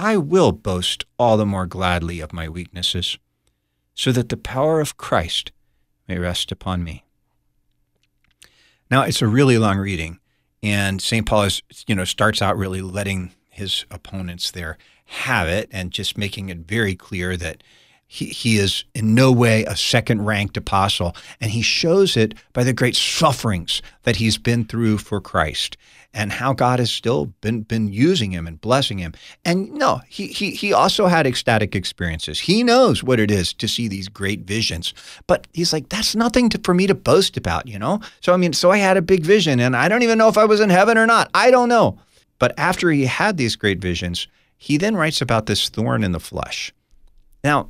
[0.00, 3.18] I will boast all the more gladly of my weaknesses,
[3.94, 5.50] so that the power of Christ
[6.06, 7.04] may rest upon me.
[8.88, 10.20] Now, it's a really long reading,
[10.62, 11.26] and St.
[11.26, 16.16] Paul is, you know, starts out really letting his opponents there have it and just
[16.16, 17.64] making it very clear that
[18.06, 21.14] he, he is in no way a second ranked apostle.
[21.40, 25.76] And he shows it by the great sufferings that he's been through for Christ
[26.14, 29.12] and how God has still been been using him and blessing him.
[29.44, 32.40] And no, he he he also had ecstatic experiences.
[32.40, 34.94] He knows what it is to see these great visions.
[35.26, 38.00] But he's like, that's nothing to, for me to boast about, you know?
[38.20, 40.38] So I mean, so I had a big vision and I don't even know if
[40.38, 41.30] I was in heaven or not.
[41.34, 41.98] I don't know.
[42.38, 46.20] But after he had these great visions, he then writes about this thorn in the
[46.20, 46.72] flesh.
[47.44, 47.68] Now,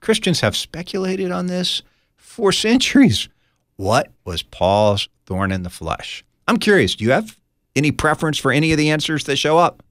[0.00, 1.82] Christians have speculated on this
[2.16, 3.28] for centuries.
[3.76, 6.24] What was Paul's thorn in the flesh?
[6.48, 6.94] I'm curious.
[6.94, 7.36] Do you have
[7.76, 9.82] any preference for any of the answers that show up?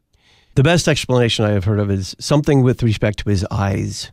[0.56, 4.12] The best explanation I have heard of is something with respect to his eyes.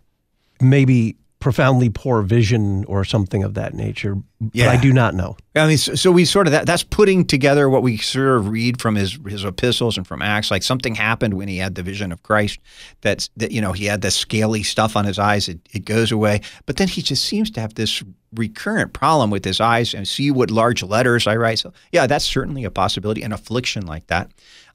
[0.60, 4.16] Maybe profoundly poor vision or something of that nature.
[4.52, 4.66] Yeah.
[4.66, 5.36] But I do not know.
[5.56, 8.48] I mean, so, so we sort of that that's putting together what we sort of
[8.48, 10.52] read from his his epistles and from Acts.
[10.52, 12.60] Like something happened when he had the vision of Christ.
[13.00, 15.48] That's that you know he had the scaly stuff on his eyes.
[15.48, 18.02] It, it goes away, but then he just seems to have this
[18.32, 21.58] recurrent problem with his eyes and see what large letters I write.
[21.58, 23.22] So yeah, that's certainly a possibility.
[23.22, 24.30] An affliction like that.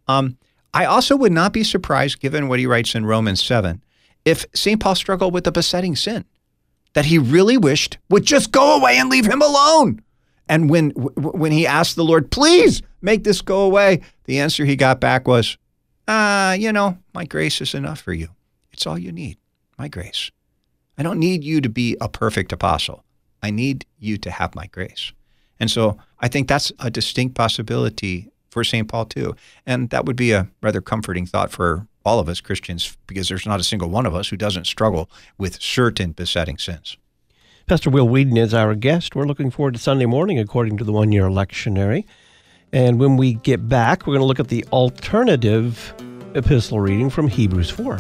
[0.08, 0.38] Um,
[0.74, 3.82] I also would not be surprised, given what he writes in Romans seven,
[4.26, 4.82] if St.
[4.82, 6.26] Paul struggled with a besetting sin
[6.98, 10.02] that he really wished would just go away and leave him alone.
[10.50, 14.76] And when when he asked the Lord, "Please make this go away," the answer he
[14.76, 15.60] got back was,
[16.08, 18.30] "Ah, you know, my grace is enough for you.
[18.72, 19.38] It's all you need.
[19.78, 20.32] My grace.
[20.98, 23.04] I don't need you to be a perfect apostle.
[23.44, 25.12] I need you to have my grace."
[25.60, 28.88] And so I think that's a distinct possibility for St.
[28.88, 29.36] Paul too.
[29.68, 33.46] And that would be a rather comforting thought for all of us Christians because there's
[33.46, 36.98] not a single one of us who doesn't struggle with certain besetting sins.
[37.68, 39.14] Pastor Will Weedon is our guest.
[39.14, 42.06] We're looking forward to Sunday morning according to the one year lectionary.
[42.72, 45.94] And when we get back, we're going to look at the alternative
[46.34, 48.00] epistle reading from Hebrews 4.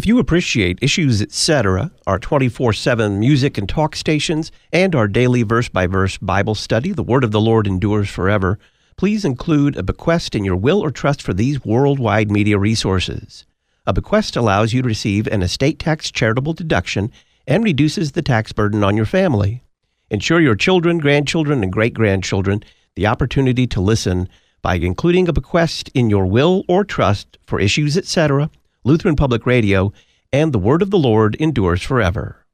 [0.00, 5.42] If you appreciate Issues Etc., our 24 7 music and talk stations, and our daily
[5.42, 8.58] verse by verse Bible study, The Word of the Lord Endures Forever,
[8.96, 13.44] please include a bequest in your will or trust for these worldwide media resources.
[13.86, 17.12] A bequest allows you to receive an estate tax charitable deduction
[17.46, 19.62] and reduces the tax burden on your family.
[20.08, 22.64] Ensure your children, grandchildren, and great grandchildren
[22.96, 24.30] the opportunity to listen
[24.62, 28.48] by including a bequest in your will or trust for Issues Etc.,
[28.84, 29.92] Lutheran Public Radio,
[30.32, 32.46] and The Word of the Lord Endures Forever.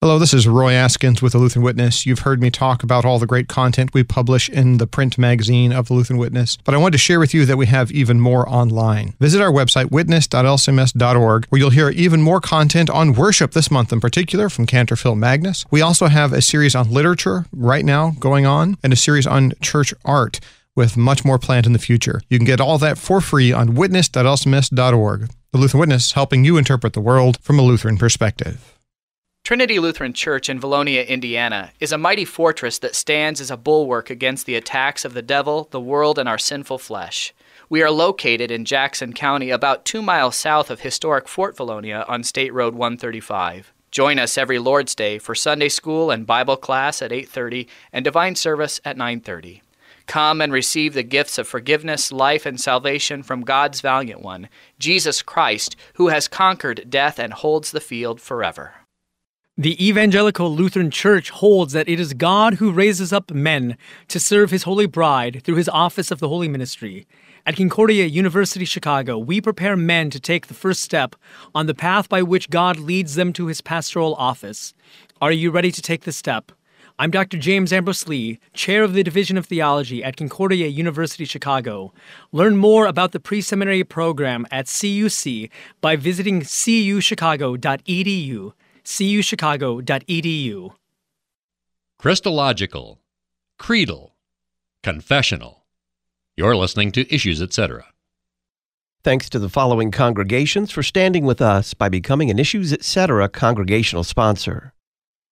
[0.00, 2.06] Hello, this is Roy Askins with the Lutheran Witness.
[2.06, 5.72] You've heard me talk about all the great content we publish in the print magazine
[5.72, 8.20] of the Lutheran Witness, but I wanted to share with you that we have even
[8.20, 9.14] more online.
[9.18, 14.00] Visit our website, witness.lcms.org, where you'll hear even more content on worship this month in
[14.00, 15.66] particular from Cantor Phil Magness.
[15.70, 19.52] We also have a series on literature right now going on and a series on
[19.60, 20.38] church art
[20.74, 22.20] with much more planned in the future.
[22.28, 25.30] You can get all that for free on witness.lcms.org.
[25.52, 28.78] The Lutheran Witness helping you interpret the world from a Lutheran perspective.
[29.44, 34.08] Trinity Lutheran Church in Vallonia, Indiana, is a mighty fortress that stands as a bulwark
[34.08, 37.34] against the attacks of the devil, the world, and our sinful flesh.
[37.68, 42.24] We are located in Jackson County, about two miles south of historic Fort Vallonia on
[42.24, 43.74] State Road 135.
[43.90, 48.36] Join us every Lord's Day for Sunday school and Bible class at 8:30 and divine
[48.36, 49.60] service at 9:30.
[50.12, 55.22] Come and receive the gifts of forgiveness, life, and salvation from God's valiant one, Jesus
[55.22, 58.74] Christ, who has conquered death and holds the field forever.
[59.56, 64.50] The Evangelical Lutheran Church holds that it is God who raises up men to serve
[64.50, 67.06] his holy bride through his office of the holy ministry.
[67.46, 71.16] At Concordia University Chicago, we prepare men to take the first step
[71.54, 74.74] on the path by which God leads them to his pastoral office.
[75.22, 76.52] Are you ready to take the step?
[76.98, 77.38] I'm Dr.
[77.38, 81.92] James Ambrose Lee, Chair of the Division of Theology at Concordia University Chicago.
[82.32, 85.50] Learn more about the pre seminary program at CUC
[85.80, 88.52] by visiting cuchicago.edu
[88.84, 90.70] cuchicago.edu.
[91.98, 93.00] Christological,
[93.58, 94.14] creedal,
[94.82, 95.64] confessional.
[96.36, 97.86] You're listening to Issues, etc.
[99.04, 103.28] Thanks to the following congregations for standing with us by becoming an Issues Etc.
[103.28, 104.72] congregational sponsor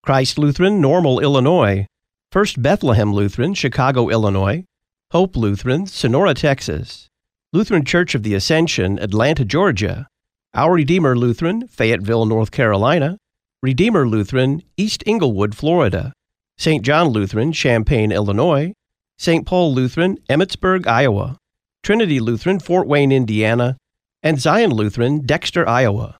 [0.02, 1.86] Christ Lutheran, Normal, Illinois,
[2.32, 4.64] First Bethlehem Lutheran, Chicago, Illinois,
[5.10, 7.08] Hope Lutheran, Sonora, Texas,
[7.52, 10.06] Lutheran Church of the Ascension, Atlanta, Georgia,
[10.54, 13.18] Our Redeemer Lutheran, Fayetteville, North Carolina,
[13.62, 16.14] Redeemer Lutheran, East Englewood, Florida,
[16.56, 16.82] St.
[16.82, 18.72] John Lutheran, Champaign, Illinois,
[19.18, 19.44] St.
[19.44, 21.36] Paul Lutheran, Emmetsburg, Iowa,
[21.82, 23.76] Trinity Lutheran, Fort Wayne, Indiana,
[24.22, 26.16] and Zion Lutheran, Dexter, Iowa.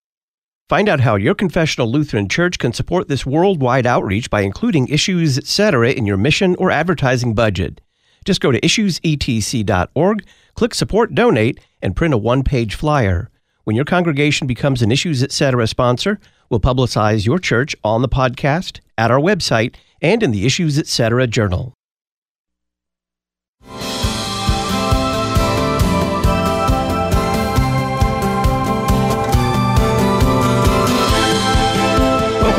[0.71, 5.37] Find out how your confessional Lutheran church can support this worldwide outreach by including issues,
[5.37, 7.81] etc., in your mission or advertising budget.
[8.25, 13.31] Just go to issuesetc.org, click Support Donate, and print a one page flyer.
[13.65, 15.67] When your congregation becomes an Issues Etc.
[15.67, 20.79] sponsor, we'll publicize your church on the podcast, at our website, and in the Issues
[20.79, 21.27] Etc.
[21.27, 21.75] journal.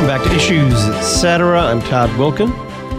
[0.02, 1.62] Welcome back to Issues Etc.
[1.62, 2.50] I'm Todd Wilkin.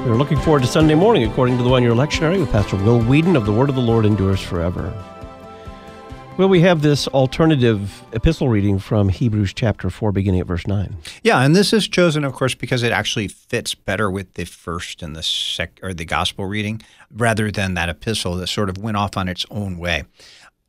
[0.07, 3.01] We're looking forward to Sunday morning, according to the one year lectionary with Pastor Will
[3.01, 4.95] Weedon of The Word of the Lord Endures Forever.
[6.39, 10.97] Well, we have this alternative epistle reading from Hebrews chapter 4, beginning at verse 9.
[11.25, 15.03] Yeah, and this is chosen, of course, because it actually fits better with the first
[15.03, 18.97] and the sec or the gospel reading, rather than that epistle that sort of went
[18.97, 20.05] off on its own way.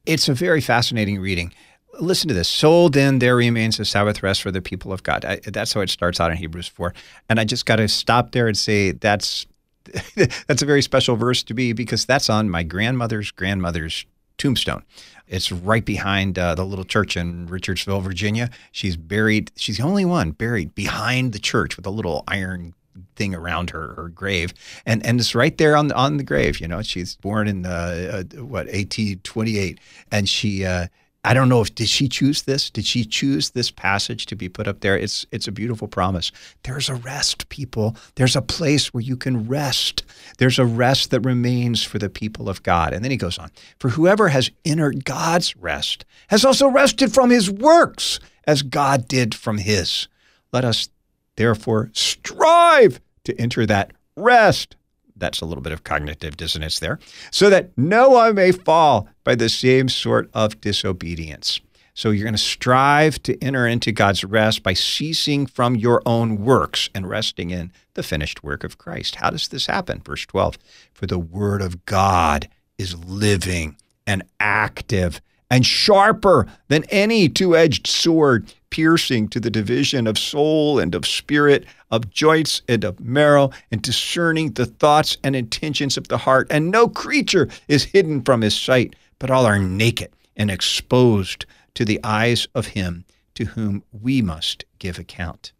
[0.08, 1.54] It's a very fascinating reading.
[2.00, 2.50] Listen to this.
[2.50, 5.26] So then there remains a Sabbath rest for the people of God.
[5.26, 6.94] I, that's how it starts out in Hebrews 4.
[7.30, 9.46] And I just got to stop there and say that's
[10.16, 14.06] that's a very special verse to me because that's on my grandmother's grandmother's
[14.38, 14.84] tombstone.
[15.28, 18.50] It's right behind uh, the little church in Richardsville, Virginia.
[18.72, 22.74] She's buried, she's the only one buried behind the church with a little iron
[23.16, 24.54] thing around her, her grave,
[24.86, 26.60] and and it's right there on the on the grave.
[26.60, 29.80] You know, she's born in uh, uh, what eighteen twenty eight,
[30.12, 30.88] and she uh,
[31.26, 32.70] I don't know if did she choose this?
[32.70, 34.98] Did she choose this passage to be put up there?
[34.98, 36.32] It's it's a beautiful promise.
[36.64, 37.96] There's a rest, people.
[38.16, 40.04] There's a place where you can rest.
[40.38, 42.94] There's a rest that remains for the people of God.
[42.94, 47.30] And then he goes on, for whoever has entered God's rest has also rested from
[47.30, 50.10] his works, as God did from his.
[50.52, 50.90] Let us
[51.38, 54.76] therefore strive to enter that rest
[55.24, 57.00] that's a little bit of cognitive dissonance there,
[57.32, 61.60] so that no one may fall by the same sort of disobedience.
[61.96, 66.44] So you're going to strive to enter into God's rest by ceasing from your own
[66.44, 69.16] works and resting in the finished work of Christ.
[69.16, 70.02] How does this happen?
[70.04, 70.58] Verse 12
[70.94, 77.86] For the word of God is living and active and sharper than any two edged
[77.86, 83.52] sword piercing to the division of soul and of spirit, of joints and of marrow,
[83.72, 86.48] and discerning the thoughts and intentions of the heart.
[86.50, 91.86] And no creature is hidden from his sight, but all are naked and exposed to
[91.86, 95.52] the eyes of him to whom we must give account.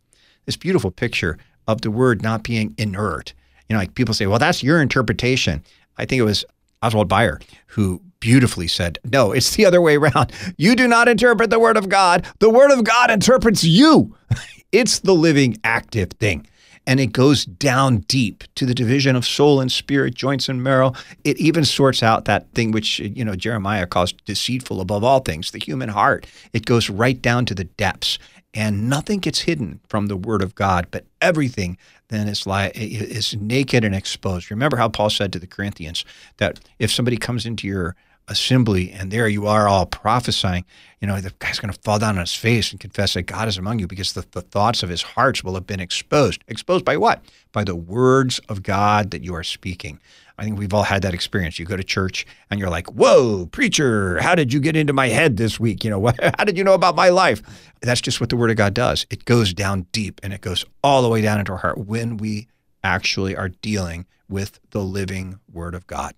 [0.46, 1.38] This beautiful picture
[1.68, 3.36] of the word not being inert.
[3.70, 5.64] You know, like people say, well, that's your interpretation.
[6.00, 6.44] I think it was
[6.82, 10.32] Oswald Bayer who beautifully said, no, it's the other way around.
[10.58, 12.26] You do not interpret the word of God.
[12.40, 14.16] The word of God interprets you.
[14.74, 16.46] it's the living, active thing
[16.86, 20.94] and it goes down deep to the division of soul and spirit, joints and marrow.
[21.24, 25.52] It even sorts out that thing which, you know, Jeremiah calls deceitful above all things,
[25.52, 26.28] the human heart.
[26.52, 28.20] It goes right down to the depths
[28.54, 31.78] and nothing gets hidden from the word of God, but everything
[32.10, 34.52] then is like is naked and exposed.
[34.52, 36.06] Remember how Paul said to the Corinthians
[36.38, 37.96] that if somebody comes into your
[38.28, 40.66] assembly and there you are all prophesying,
[41.02, 43.48] you know, the guy's going to fall down on his face and confess that God
[43.48, 46.44] is among you because the, the thoughts of his hearts will have been exposed.
[46.48, 47.24] Exposed by what?
[47.52, 50.00] By the words of God that you are speaking.
[50.38, 51.60] I think we've all had that experience.
[51.60, 55.10] You go to church and you're like, "Whoa, preacher, how did you get into my
[55.10, 55.84] head this week?
[55.84, 56.08] You know,
[56.38, 57.44] how did you know about my life?"
[57.82, 59.06] That's just what the word of God does.
[59.12, 62.18] It goes down deep and it goes all the way down into our heart when
[62.18, 62.48] we
[62.84, 66.16] actually are dealing with the living word of God.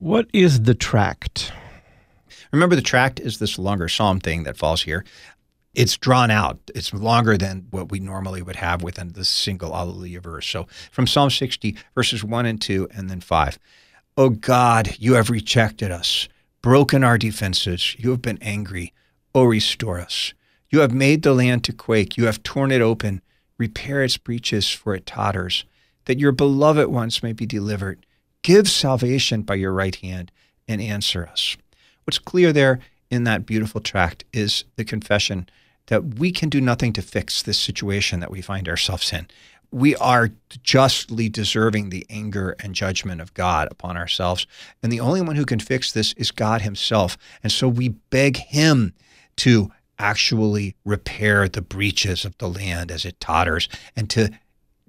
[0.00, 1.52] What is the tract?
[2.52, 5.04] Remember, the tract is this longer psalm thing that falls here.
[5.74, 6.58] It's drawn out.
[6.74, 10.46] It's longer than what we normally would have within the single Alleluia verse.
[10.46, 13.58] So from Psalm 60, verses 1 and 2, and then 5.
[14.16, 16.30] O God, you have rejected us,
[16.62, 17.94] broken our defenses.
[17.98, 18.94] You have been angry.
[19.34, 20.32] O restore us.
[20.70, 22.16] You have made the land to quake.
[22.16, 23.20] You have torn it open.
[23.58, 25.66] Repair its breaches, for it totters,
[26.06, 28.06] that your beloved ones may be delivered.
[28.42, 30.32] Give salvation by your right hand
[30.66, 31.56] and answer us.
[32.04, 32.80] What's clear there
[33.10, 35.48] in that beautiful tract is the confession
[35.86, 39.26] that we can do nothing to fix this situation that we find ourselves in.
[39.72, 40.30] We are
[40.62, 44.46] justly deserving the anger and judgment of God upon ourselves.
[44.82, 47.18] And the only one who can fix this is God Himself.
[47.42, 48.94] And so we beg Him
[49.36, 54.30] to actually repair the breaches of the land as it totters and to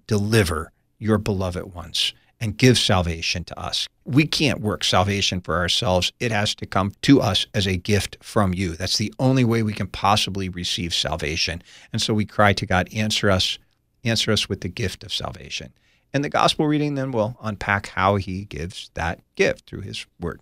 [0.07, 3.87] deliver your beloved ones and give salvation to us.
[4.03, 6.11] We can't work salvation for ourselves.
[6.19, 8.75] It has to come to us as a gift from you.
[8.75, 11.61] That's the only way we can possibly receive salvation.
[11.93, 13.59] And so we cry to God, answer us,
[14.03, 15.71] answer us with the gift of salvation.
[16.13, 20.41] And the gospel reading then will unpack how he gives that gift through his word.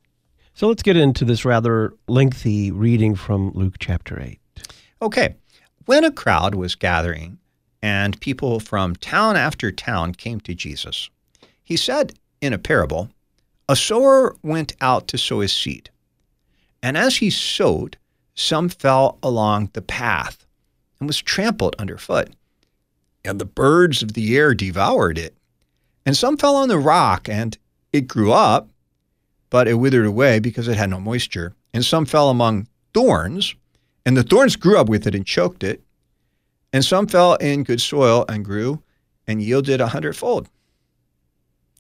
[0.54, 4.39] So let's get into this rather lengthy reading from Luke chapter 8.
[5.02, 5.36] Okay.
[5.86, 7.39] When a crowd was gathering
[7.82, 11.10] and people from town after town came to Jesus,
[11.70, 13.11] he said in a parable,
[13.70, 15.91] A sower went out to sow his seed.
[16.82, 17.95] And as he sowed,
[18.34, 20.47] some fell along the path
[20.99, 22.32] and was trampled underfoot.
[23.24, 25.36] And the birds of the air devoured it.
[26.07, 27.55] And some fell on the rock, and
[27.93, 28.67] it grew up,
[29.51, 31.53] but it withered away because it had no moisture.
[31.72, 33.53] And some fell among thorns,
[34.07, 35.84] and the thorns grew up with it and choked it.
[36.74, 38.82] And some fell in good soil and grew
[39.28, 40.49] and yielded a hundredfold.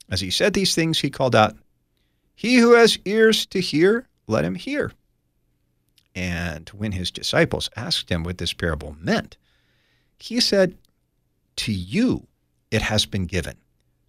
[0.09, 1.55] As he said these things, he called out,
[2.35, 4.91] He who has ears to hear, let him hear.
[6.15, 9.37] And when his disciples asked him what this parable meant,
[10.17, 10.77] he said,
[11.57, 12.27] To you
[12.71, 13.55] it has been given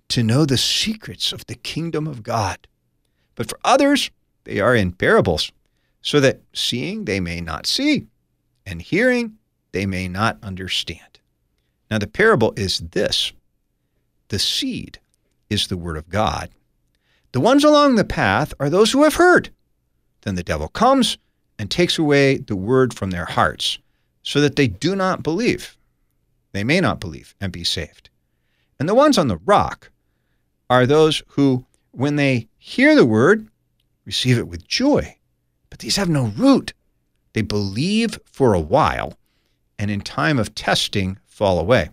[0.09, 2.66] to know the secrets of the kingdom of God.
[3.36, 4.11] But for others,
[4.44, 5.53] they are in parables,
[6.03, 8.07] so that seeing they may not see,
[8.66, 9.38] and hearing
[9.72, 11.20] they may not understand.
[11.90, 13.32] Now, the parable is this
[14.28, 14.98] the seed
[15.51, 16.48] is the word of God.
[17.32, 19.51] The ones along the path are those who have heard.
[20.22, 21.18] Then the devil comes
[21.59, 23.78] and takes away the word from their hearts,
[24.22, 25.76] so that they do not believe.
[26.53, 28.09] They may not believe and be saved.
[28.78, 29.90] And the ones on the rock
[30.68, 33.48] are those who, when they hear the word,
[34.05, 35.16] receive it with joy.
[35.68, 36.72] But these have no root.
[37.32, 39.18] They believe for a while,
[39.78, 41.90] and in time of testing fall away.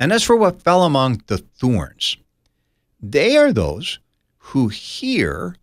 [0.00, 2.16] And as for what fell among the thorns,
[3.00, 3.98] they are those
[4.38, 5.54] who hear,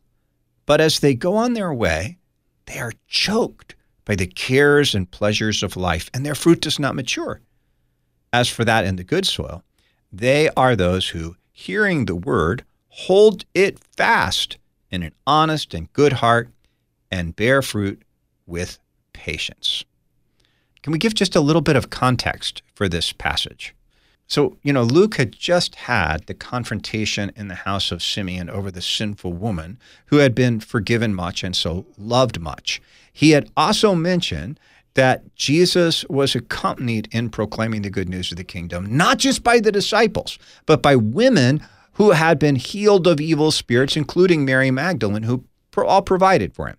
[0.68, 2.20] but as they go on their way,
[2.68, 3.76] they are choked
[4.06, 7.42] by the cares and pleasures of life, and their fruit does not mature.
[8.32, 9.64] As for that in the good soil,
[10.14, 14.58] they are those who, hearing the word, hold it fast
[14.92, 16.50] in an honest and good heart
[17.12, 18.04] and bear fruit
[18.46, 18.78] with
[19.14, 19.84] patience.
[20.84, 23.74] Can we give just a little bit of context for this passage?
[24.28, 28.70] So, you know, Luke had just had the confrontation in the house of Simeon over
[28.70, 32.82] the sinful woman who had been forgiven much and so loved much.
[33.14, 34.60] He had also mentioned
[34.96, 39.60] that Jesus was accompanied in proclaiming the good news of the kingdom, not just by
[39.60, 45.24] the disciples, but by women who had been healed of evil spirits, including Mary Magdalene,
[45.24, 45.46] who
[45.78, 46.78] all provided for him.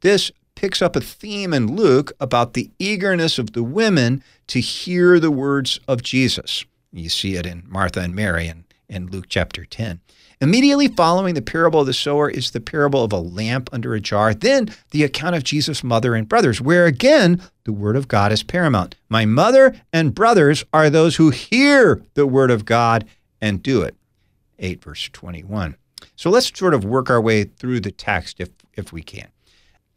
[0.00, 5.18] This picks up a theme in Luke about the eagerness of the women to hear
[5.18, 6.64] the words of Jesus.
[6.94, 10.00] You see it in Martha and Mary and in Luke chapter 10.
[10.40, 14.00] Immediately following the parable of the sower is the parable of a lamp under a
[14.00, 18.30] jar, then the account of Jesus' mother and brothers, where again the word of God
[18.30, 18.94] is paramount.
[19.08, 23.06] My mother and brothers are those who hear the word of God
[23.40, 23.96] and do it.
[24.58, 25.76] 8 verse 21.
[26.14, 29.28] So let's sort of work our way through the text if, if we can.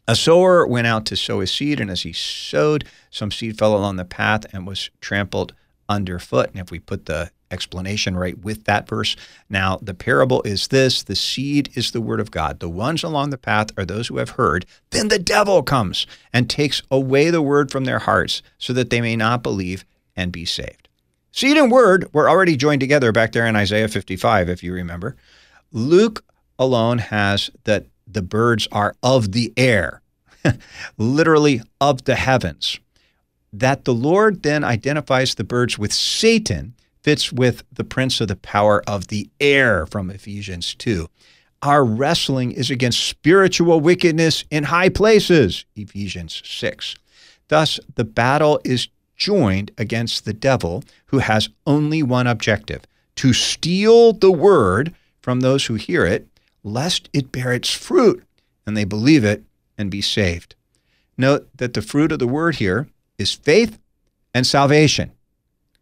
[0.08, 3.76] A sower went out to sow his seed, and as he sowed, some seed fell
[3.76, 5.52] along the path and was trampled
[5.88, 6.50] underfoot.
[6.50, 9.16] And if we put the explanation right with that verse,
[9.48, 12.60] now the parable is this the seed is the word of God.
[12.60, 14.66] The ones along the path are those who have heard.
[14.90, 19.00] Then the devil comes and takes away the word from their hearts so that they
[19.00, 19.84] may not believe
[20.16, 20.88] and be saved.
[21.30, 25.16] Seed and word were already joined together back there in Isaiah 55, if you remember.
[25.72, 26.24] Luke
[26.58, 30.02] alone has that the birds are of the air,
[30.98, 32.80] literally of the heavens
[33.52, 38.36] that the Lord then identifies the birds with Satan fits with the prince of the
[38.36, 41.08] power of the air from Ephesians 2.
[41.62, 46.96] Our wrestling is against spiritual wickedness in high places, Ephesians 6.
[47.48, 52.82] Thus, the battle is joined against the devil, who has only one objective
[53.16, 56.28] to steal the word from those who hear it,
[56.62, 58.22] lest it bear its fruit
[58.66, 59.42] and they believe it
[59.76, 60.54] and be saved.
[61.16, 62.86] Note that the fruit of the word here
[63.18, 63.78] is faith
[64.32, 65.12] and salvation.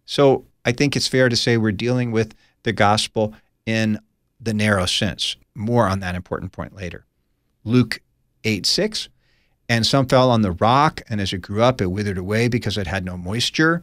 [0.04, 3.34] So I think it's fair to say we're dealing with the gospel
[3.66, 4.00] in
[4.40, 5.36] the narrow sense.
[5.54, 7.04] More on that important point later.
[7.64, 8.00] Luke
[8.44, 9.08] 8 6.
[9.68, 12.78] And some fell on the rock, and as it grew up, it withered away because
[12.78, 13.82] it had no moisture.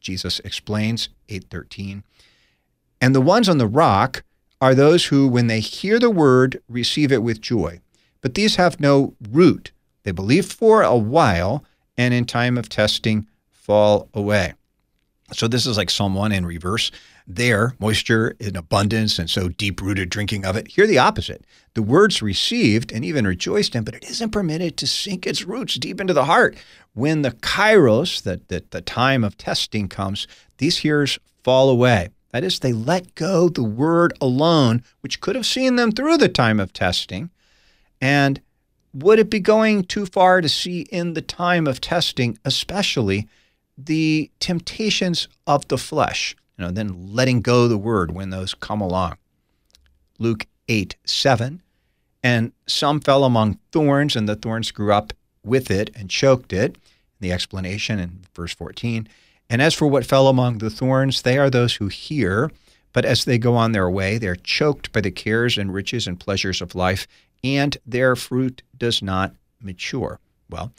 [0.00, 2.04] Jesus explains 8:13.
[3.00, 4.22] And the ones on the rock
[4.60, 7.80] are those who, when they hear the word, receive it with joy.
[8.20, 9.72] But these have no root.
[10.02, 11.64] They believe for a while,
[11.98, 14.54] and in time of testing fall away.
[15.32, 16.90] So this is like Psalm 1 in reverse.
[17.26, 20.68] There, moisture in abundance and so deep rooted drinking of it.
[20.68, 21.44] Here, the opposite.
[21.74, 25.74] The words received and even rejoiced in, but it isn't permitted to sink its roots
[25.74, 26.56] deep into the heart.
[26.94, 30.26] When the kairos, that, that the time of testing comes,
[30.56, 32.08] these hearers fall away.
[32.32, 36.28] That is, they let go the word alone, which could have seen them through the
[36.28, 37.30] time of testing,
[38.00, 38.40] and
[38.92, 43.28] would it be going too far to see in the time of testing, especially
[43.76, 46.36] the temptations of the flesh?
[46.56, 49.16] You know, then letting go the word when those come along.
[50.18, 51.62] Luke 8, 7.
[52.22, 55.12] And some fell among thorns, and the thorns grew up
[55.44, 56.76] with it and choked it.
[57.20, 59.08] The explanation in verse 14.
[59.50, 62.50] And as for what fell among the thorns, they are those who hear,
[62.92, 66.20] but as they go on their way, they're choked by the cares and riches and
[66.20, 67.06] pleasures of life,
[67.42, 70.20] and their fruit does not mature.
[70.50, 70.72] Well,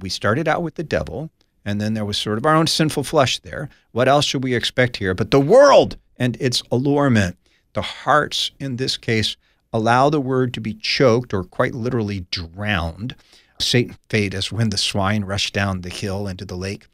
[0.00, 1.30] we started out with the devil,
[1.64, 3.68] and then there was sort of our own sinful flesh there.
[3.92, 5.14] What else should we expect here?
[5.14, 7.36] But the world and its allurement.
[7.72, 9.36] The hearts, in this case,
[9.72, 13.14] allow the word to be choked or quite literally drowned.
[13.58, 16.86] Satan fate as when the swine rush down the hill into the lake.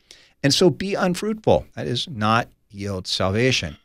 [0.43, 1.67] And so be unfruitful.
[1.75, 3.79] That is not yield salvation.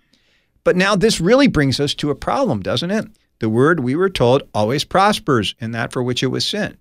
[0.64, 3.06] But now this really brings us to a problem, doesn't it?
[3.42, 6.78] The word, we were told, always prospers in that for which it was sent.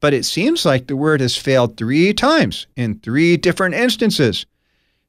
[0.00, 4.44] But it seems like the word has failed three times in three different instances.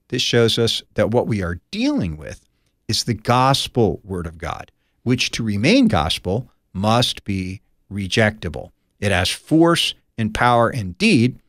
[0.10, 2.46] This shows us that what we are dealing with
[2.88, 4.72] is the gospel word of God,
[5.02, 8.70] which to remain gospel must be rejectable.
[9.00, 11.40] It has force and power indeed,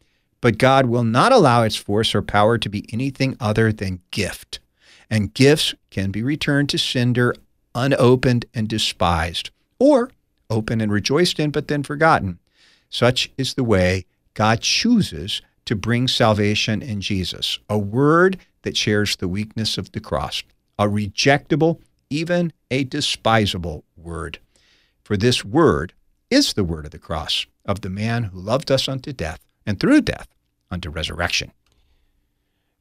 [0.40, 4.60] but God will not allow its force or power to be anything other than gift.
[5.10, 7.34] And gifts can be returned to sender
[7.74, 10.10] unopened and despised, or
[10.50, 12.38] open and rejoiced in, but then forgotten.
[12.90, 14.04] Such is the way
[14.34, 20.00] God chooses to bring salvation in Jesus, a word that shares the weakness of the
[20.00, 20.42] cross,
[20.78, 24.38] a rejectable, even a despisable word.
[25.02, 25.92] For this word
[26.30, 29.78] is the word of the cross, of the man who loved us unto death, and
[29.78, 30.28] through death
[30.70, 31.52] unto resurrection.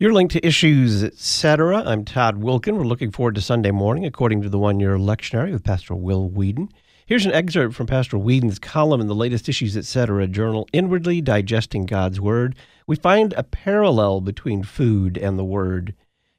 [0.01, 1.83] You're linked to Issues, etc.
[1.85, 2.75] I'm Todd Wilkin.
[2.75, 6.27] We're looking forward to Sunday morning, according to the one year lectionary with Pastor Will
[6.27, 6.69] Weedon.
[7.05, 10.25] Here's an excerpt from Pastor Weedon's column in the latest Issues, etc.
[10.25, 12.55] journal, Inwardly Digesting God's Word.
[12.87, 15.93] We find a parallel between food and the Word.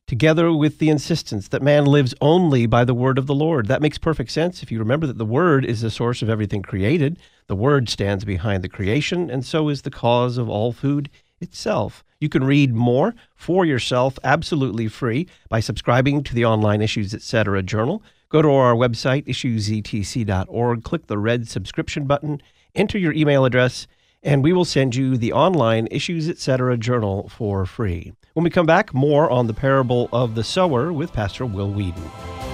[0.08, 3.68] together with the insistence that man lives only by the word of the Lord.
[3.68, 6.62] That makes perfect sense if you remember that the word is the source of everything
[6.62, 7.16] created.
[7.46, 11.08] The word stands behind the creation, and so is the cause of all food
[11.43, 12.05] itself.
[12.20, 17.62] You can read more for yourself absolutely free by subscribing to the online Issues Etc.
[17.62, 18.03] journal.
[18.28, 22.40] Go to our website, issuesetc.org, click the red subscription button,
[22.74, 23.86] enter your email address,
[24.22, 26.78] and we will send you the online Issues Etc.
[26.78, 28.12] journal for free.
[28.34, 32.51] When we come back, more on the parable of the sower with Pastor Will Weedon.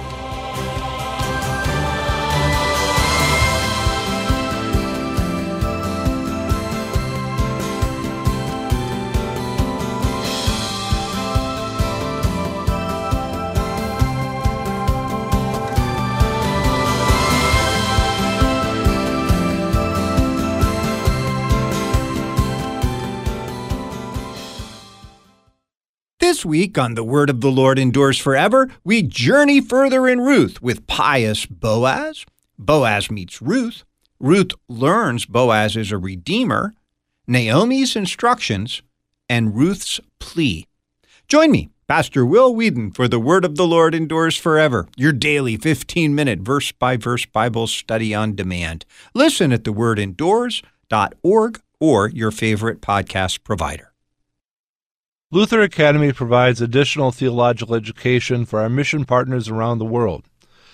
[26.39, 30.61] This week on The Word of the Lord Endures Forever, we journey further in Ruth
[30.61, 32.25] with pious Boaz.
[32.57, 33.83] Boaz meets Ruth.
[34.21, 36.75] Ruth learns Boaz is a redeemer,
[37.27, 38.81] Naomi's instructions,
[39.29, 40.65] and Ruth's plea.
[41.27, 45.57] Join me, Pastor Will Weedon, for The Word of the Lord Endures Forever, your daily
[45.57, 48.85] 15 minute verse by verse Bible study on demand.
[49.13, 53.88] Listen at thewordendures.org or your favorite podcast provider.
[55.31, 60.25] Luther Academy provides additional theological education for our mission partners around the world,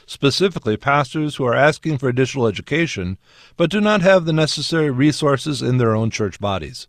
[0.05, 3.17] specifically pastors who are asking for additional education
[3.57, 6.87] but do not have the necessary resources in their own church bodies.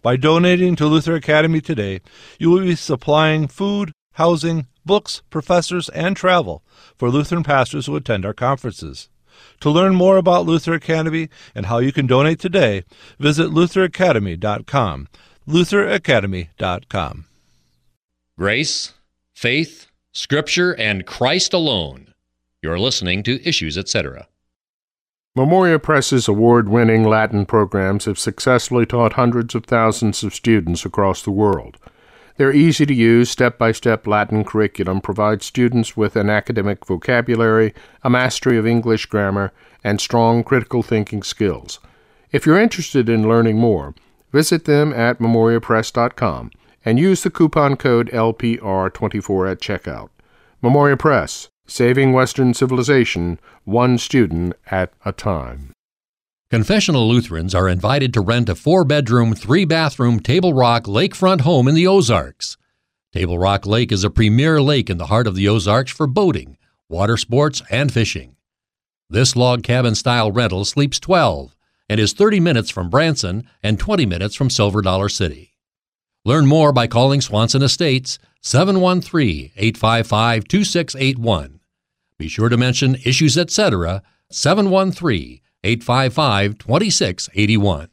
[0.00, 2.02] By donating to Luther Academy today,
[2.38, 6.62] you will be supplying food, housing, books, professors, and travel
[6.96, 9.08] for Lutheran pastors who attend our conferences.
[9.62, 12.84] To learn more about Luther Academy and how you can donate today,
[13.18, 15.08] visit lutheracademy.com
[15.48, 17.24] lutheracademy.com.
[18.38, 18.92] Grace,
[19.34, 22.12] faith, Scripture, and Christ alone.
[22.62, 24.28] You're listening to Issues, etc.
[25.34, 31.22] Memoria Press's award winning Latin programs have successfully taught hundreds of thousands of students across
[31.22, 31.78] the world.
[32.36, 37.74] Their easy to use, step by step Latin curriculum provides students with an academic vocabulary,
[38.02, 41.80] a mastery of English grammar, and strong critical thinking skills.
[42.32, 43.94] If you're interested in learning more,
[44.32, 46.50] Visit them at memoriapress.com
[46.84, 50.10] and use the coupon code LPR24 at checkout.
[50.62, 55.72] Memoria Press, saving Western civilization one student at a time.
[56.50, 61.68] Confessional Lutherans are invited to rent a four bedroom, three bathroom Table Rock lakefront home
[61.68, 62.56] in the Ozarks.
[63.12, 66.56] Table Rock Lake is a premier lake in the heart of the Ozarks for boating,
[66.88, 68.36] water sports, and fishing.
[69.10, 71.54] This log cabin style rental sleeps 12
[71.88, 75.54] and is 30 minutes from Branson and 20 minutes from Silver Dollar City.
[76.24, 81.60] Learn more by calling Swanson Estates 713 855 2681.
[82.18, 84.02] Be sure to mention Issues Etc.
[84.30, 87.88] 713 855 2681.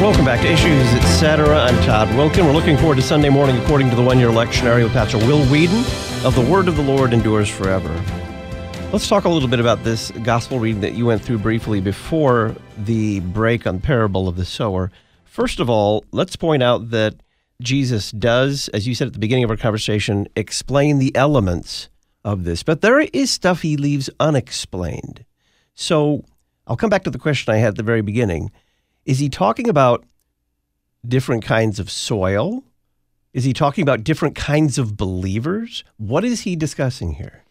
[0.00, 1.58] Welcome back to Issues, Etc.
[1.58, 2.46] I'm Todd Wilkin.
[2.46, 5.44] We're looking forward to Sunday morning according to the one year lectionary with Pastor Will
[5.50, 5.80] Weedon
[6.24, 7.92] of The Word of the Lord Endures Forever.
[8.92, 12.54] Let's talk a little bit about this gospel reading that you went through briefly before
[12.76, 14.92] the break on the parable of the sower.
[15.24, 17.16] First of all, let's point out that
[17.60, 21.88] Jesus does, as you said at the beginning of our conversation, explain the elements
[22.24, 25.24] of this, but there is stuff he leaves unexplained.
[25.74, 26.24] So
[26.68, 28.52] I'll come back to the question I had at the very beginning
[29.08, 30.04] is he talking about
[31.06, 32.62] different kinds of soil?
[33.32, 35.82] Is he talking about different kinds of believers?
[35.96, 37.42] What is he discussing here?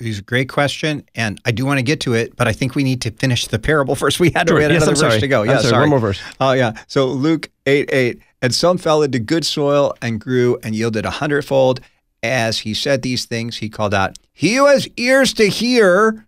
[0.00, 2.74] It's a great question, and I do want to get to it, but I think
[2.74, 4.18] we need to finish the parable first.
[4.18, 4.58] We had, sure.
[4.58, 5.20] read yes, another I'm verse sorry.
[5.20, 5.42] to go.
[5.44, 5.70] Yeah, sorry.
[5.70, 5.80] sorry.
[5.82, 6.20] One more verse.
[6.40, 6.72] Oh, yeah.
[6.88, 8.20] So Luke 8 8.
[8.42, 11.80] And some fell into good soil and grew and yielded a hundredfold.
[12.24, 16.26] As he said these things, he called out, He who has ears to hear,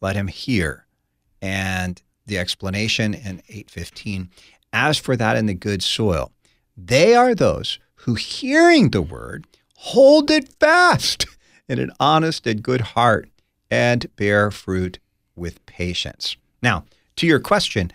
[0.00, 0.84] let him hear.
[1.40, 4.30] And the explanation in 815
[4.72, 6.32] as for that in the good soil
[6.76, 9.46] they are those who hearing the word
[9.76, 11.26] hold it fast
[11.68, 13.28] in an honest and good heart
[13.70, 14.98] and bear fruit
[15.34, 16.36] with patience.
[16.62, 16.84] Now
[17.16, 17.92] to your question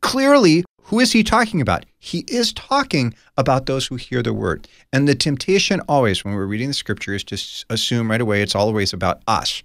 [0.00, 1.86] clearly who is he talking about?
[1.98, 4.68] He is talking about those who hear the word.
[4.92, 8.54] And the temptation always when we're reading the scripture is to assume right away it's
[8.54, 9.62] always about us.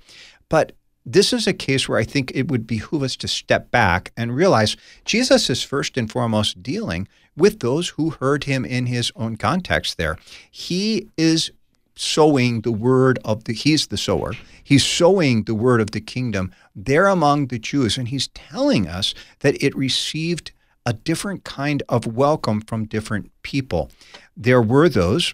[0.47, 0.71] But
[1.07, 4.35] this is a case where I think it would behoove us to step back and
[4.35, 9.37] realize Jesus is first and foremost dealing with those who heard him in his own
[9.37, 10.17] context there.
[10.51, 11.51] He is
[11.95, 14.33] sowing the word of the he's the sower
[14.63, 19.15] he's sowing the word of the kingdom there among the jews and he's telling us
[19.39, 20.51] that it received
[20.85, 23.89] a different kind of welcome from different people
[24.35, 25.33] there were those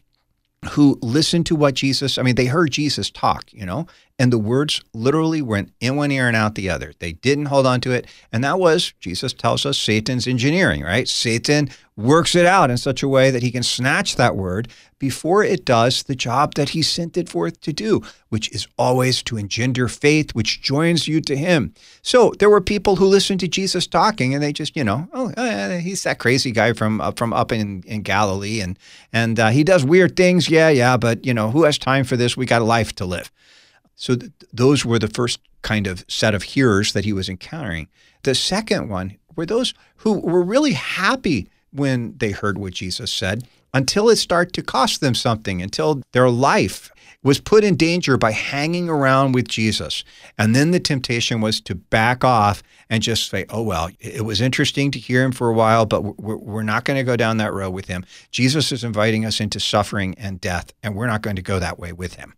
[0.72, 3.88] who listened to what Jesus, I mean, they heard Jesus talk, you know,
[4.20, 6.94] and the words literally went in one ear and out the other.
[7.00, 8.06] They didn't hold on to it.
[8.32, 11.08] And that was, Jesus tells us, Satan's engineering, right?
[11.08, 14.68] Satan works it out in such a way that he can snatch that word
[15.00, 19.24] before it does the job that he sent it forth to do, which is always
[19.24, 21.74] to engender faith, which joins you to him.
[22.04, 25.78] So there were people who listened to Jesus talking and they just, you know, oh,
[25.80, 28.78] he's that crazy guy from uh, from up in, in Galilee and
[29.12, 30.50] and uh, he does weird things.
[30.50, 32.38] Yeah, yeah, but you know, who has time for this?
[32.38, 33.32] We got a life to live.
[33.96, 37.88] So th- those were the first kind of set of hearers that he was encountering.
[38.24, 43.48] The second one were those who were really happy when they heard what Jesus said
[43.74, 46.92] until it started to cost them something, until their life
[47.24, 50.04] was put in danger by hanging around with Jesus.
[50.38, 54.42] And then the temptation was to back off and just say, oh, well, it was
[54.42, 57.54] interesting to hear him for a while, but we're, not going to go down that
[57.54, 58.06] road with him.
[58.30, 61.80] Jesus is inviting us into suffering and death, and we're not going to go that
[61.80, 62.34] way with him.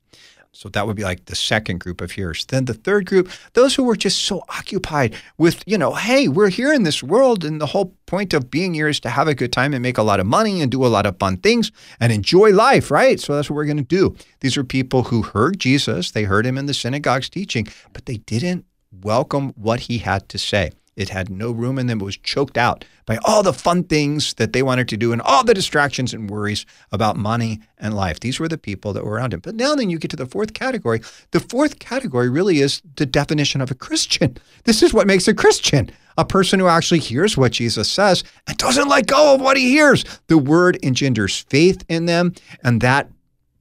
[0.56, 2.46] So that would be like the second group of hearers.
[2.46, 6.50] Then the third group, those who were just so occupied with, you know, hey, we're
[6.50, 9.36] here in this world, and the whole point of being here is to have a
[9.36, 11.74] good time and make a lot of money and do a lot of fun things
[12.00, 13.20] and enjoy life, right?
[13.20, 14.16] So that's what we're going to do.
[14.40, 18.18] These are people who heard Jesus, they heard him in the synagogues teaching, but they
[18.18, 18.66] didn't
[19.04, 20.72] welcome what he had to say.
[20.96, 22.00] It had no room in them.
[22.00, 25.22] It was choked out by all the fun things that they wanted to do and
[25.22, 28.22] all the distractions and worries about money and life.
[28.22, 29.42] These were the people that were around him.
[29.42, 31.02] But now then you get to the fourth category.
[31.32, 34.38] The fourth category really is the definition of a Christian.
[34.64, 35.92] This is what makes a Christian.
[36.18, 39.72] A person who actually hears what Jesus says and doesn't let go of what he
[39.72, 40.06] hears.
[40.28, 42.34] The word engenders faith in them,
[42.64, 43.10] and that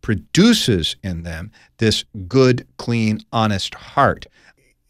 [0.03, 4.27] produces in them this good, clean, honest heart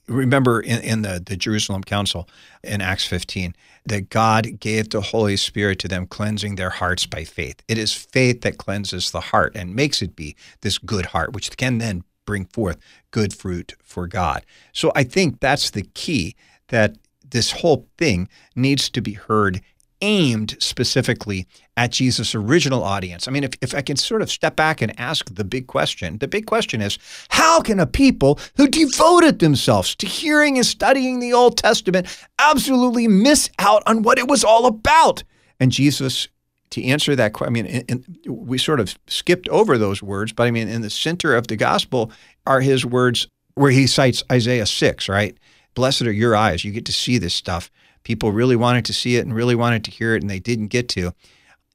[0.07, 2.29] remember in, in the, the Jerusalem Council
[2.63, 3.55] in Acts 15
[3.87, 7.63] that God gave the Holy Spirit to them, cleansing their hearts by faith.
[7.69, 11.55] It is faith that cleanses the heart and makes it be this good heart, which
[11.57, 12.79] can then bring forth
[13.11, 14.45] good fruit for God.
[14.73, 16.35] So I think that's the key
[16.69, 16.97] that
[17.29, 19.61] this whole thing needs to be heard
[20.05, 21.47] aimed specifically
[21.79, 23.27] at Jesus' original audience.
[23.27, 26.19] I mean, if, if I can sort of step back and ask the big question,
[26.19, 26.99] the big question is
[27.31, 32.07] how can a people who devoted themselves to hearing and studying the Old Testament
[32.39, 35.25] absolutely miss out on what it was all about?
[35.59, 36.29] And Jesus,
[36.71, 40.51] to answer that question, I mean, we sort of skipped over those words, but I
[40.51, 42.13] mean, in the center of the gospel
[42.47, 45.35] are his words where he cites Isaiah 6, right?
[45.75, 46.63] Blessed are your eyes.
[46.63, 47.71] You get to see this stuff
[48.05, 50.69] people really wanted to see it and really wanted to hear it and they didn't
[50.69, 51.13] get to.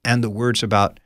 [0.05, 0.99] And the words about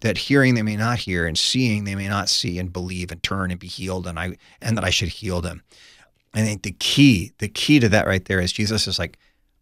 [0.00, 3.22] that hearing they may not hear and seeing they may not see and believe and
[3.22, 5.62] turn and be healed and I and that I should heal them.
[6.32, 9.18] I think the key, the key to that right there is Jesus is like,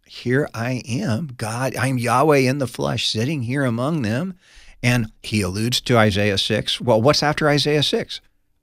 [0.07, 4.35] here I am, God, I'm Yahweh in the flesh, sitting here among them.
[4.83, 6.81] And he alludes to Isaiah 6.
[6.81, 8.21] Well, what's after Isaiah 6?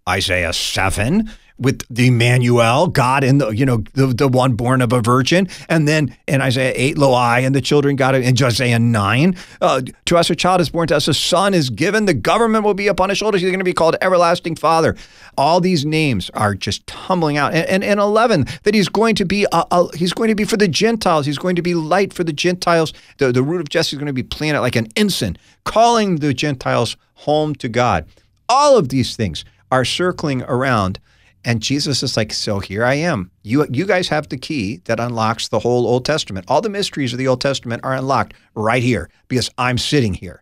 [0.08, 1.30] Isaiah 7
[1.60, 5.48] with the Emmanuel, God in the you know the, the one born of a virgin,
[5.70, 8.16] and then in Isaiah eight, lo and the children it.
[8.16, 11.70] In Isaiah nine, uh, to us a child is born, to us a son is
[11.70, 12.06] given.
[12.06, 13.42] The government will be upon his shoulders.
[13.42, 14.96] He's going to be called everlasting Father.
[15.38, 17.54] All these names are just tumbling out.
[17.54, 20.44] And, and, and eleven, that he's going to be a, a, he's going to be
[20.44, 21.26] for the Gentiles.
[21.26, 22.94] He's going to be light for the Gentiles.
[23.20, 26.34] The the root of Jesse is going to be planted like an ensign, calling the
[26.34, 28.06] Gentiles home to God.
[28.50, 31.00] All of these things are circling around
[31.46, 33.32] and Jesus is like, so here I am.
[33.44, 36.46] You you guys have the key that unlocks the whole Old Testament.
[36.48, 40.42] All the mysteries of the Old Testament are unlocked right here because I'm sitting here.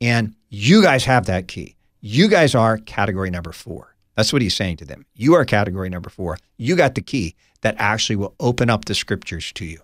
[0.00, 1.76] And you guys have that key.
[2.00, 3.94] You guys are category number 4.
[4.16, 5.06] That's what he's saying to them.
[5.14, 6.38] You are category number 4.
[6.56, 9.80] You got the key that actually will open up the scriptures to you.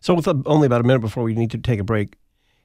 [0.00, 2.16] So with uh, only about a minute before we need to take a break,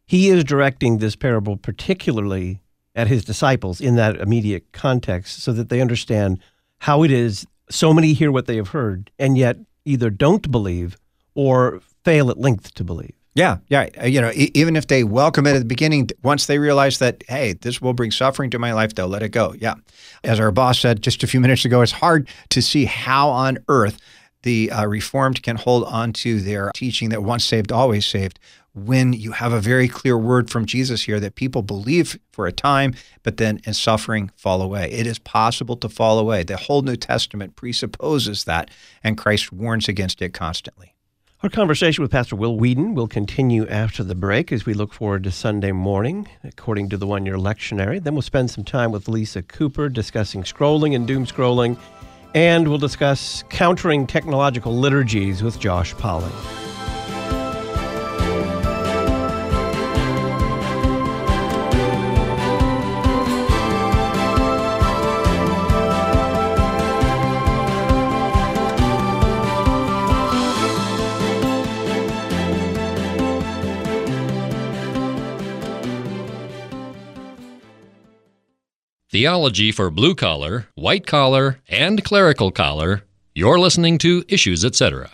[0.06, 2.60] he is directing this parable particularly
[2.94, 6.40] at his disciples in that immediate context so that they understand
[6.80, 10.98] how it is so many hear what they have heard and yet either don't believe
[11.34, 13.14] or fail at length to believe.
[13.36, 13.90] Yeah, yeah.
[14.02, 17.22] Uh, you know, even if they welcome it at the beginning, once they realize that,
[17.28, 19.54] hey, this will bring suffering to my life, they'll let it go.
[19.60, 19.76] Yeah.
[20.24, 23.58] As our boss said just a few minutes ago, it's hard to see how on
[23.68, 24.00] earth
[24.44, 28.40] the uh, Reformed can hold on to their teaching that once saved, always saved
[28.76, 32.52] when you have a very clear word from Jesus here that people believe for a
[32.52, 34.92] time, but then in suffering fall away.
[34.92, 36.44] It is possible to fall away.
[36.44, 38.70] The whole New Testament presupposes that,
[39.02, 40.94] and Christ warns against it constantly.
[41.42, 45.24] Our conversation with Pastor Will Weedon will continue after the break as we look forward
[45.24, 48.04] to Sunday morning, according to the one year lectionary.
[48.04, 51.78] Then we'll spend some time with Lisa Cooper discussing scrolling and doom scrolling,
[52.34, 56.65] and we'll discuss countering technological liturgies with Josh Pauling.
[79.16, 83.04] Theology for blue collar, white collar, and clerical collar.
[83.34, 85.10] You're listening to Issues, etc.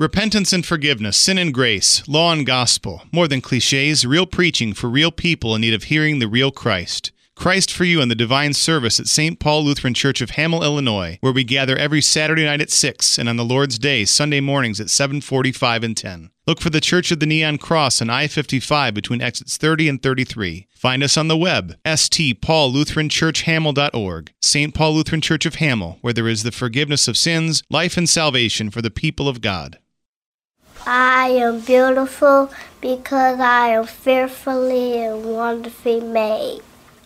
[0.00, 3.04] Repentance and forgiveness, sin and grace, law and gospel.
[3.12, 7.12] More than cliches, real preaching for real people in need of hearing the real Christ.
[7.40, 9.40] Christ for You in the Divine Service at St.
[9.40, 13.30] Paul Lutheran Church of Hamel, Illinois, where we gather every Saturday night at 6 and
[13.30, 16.28] on the Lord's Day, Sunday mornings at 7:45 and 10.
[16.46, 20.66] Look for the Church of the Neon Cross on I-55 between exits 30 and 33.
[20.76, 24.74] Find us on the web, stpaullutheranchurchhamel.org, St.
[24.74, 28.68] Paul Lutheran Church of Hamel, where there is the forgiveness of sins, life and salvation
[28.68, 29.78] for the people of God.
[30.86, 36.60] I am beautiful because I am fearfully and wonderfully made.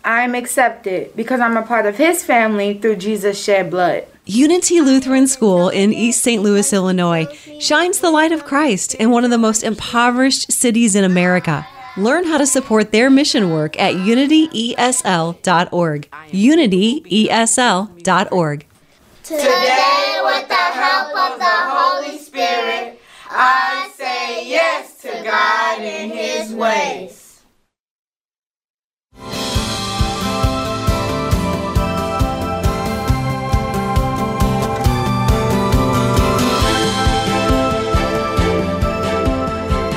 [0.05, 4.05] I'm accepted because I'm a part of his family through Jesus' shed blood.
[4.27, 6.43] Unity Lutheran School in East St.
[6.43, 7.25] Louis, Illinois,
[7.59, 11.65] shines the light of Christ in one of the most impoverished cities in America.
[11.97, 16.09] Learn how to support their mission work at unityesl.org.
[16.31, 18.65] Unityesl.org.
[19.23, 22.99] Today, with the help of the Holy Spirit,
[23.29, 27.14] I say yes to God and His ways.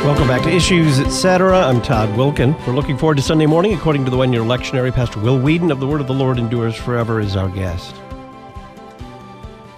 [0.08, 1.54] Welcome back to Issues, Etc.
[1.54, 2.54] I'm Todd Wilkin.
[2.66, 3.74] We're looking forward to Sunday morning.
[3.74, 6.38] According to the one year lectionary, Pastor Will Weedon of the Word of the Lord
[6.38, 7.94] Endures Forever is our guest.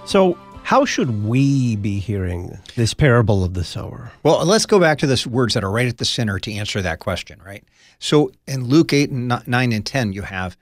[0.05, 4.13] So, how should we be hearing this parable of the sower?
[4.23, 6.81] Well, let's go back to the words that are right at the center to answer
[6.81, 7.65] that question, right?
[7.99, 10.55] So in Luke 8 and 9 and 10, you have,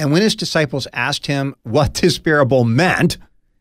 [0.00, 3.18] and when his disciples asked him what this parable meant,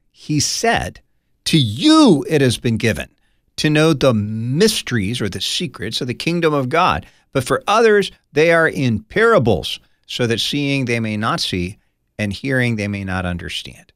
[0.09, 1.01] he said,
[1.45, 3.09] To you it has been given
[3.57, 7.05] to know the mysteries or the secrets of the kingdom of God.
[7.31, 11.77] But for others, they are in parables, so that seeing they may not see,
[12.17, 13.91] and hearing they may not understand.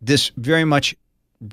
[0.00, 0.94] This very much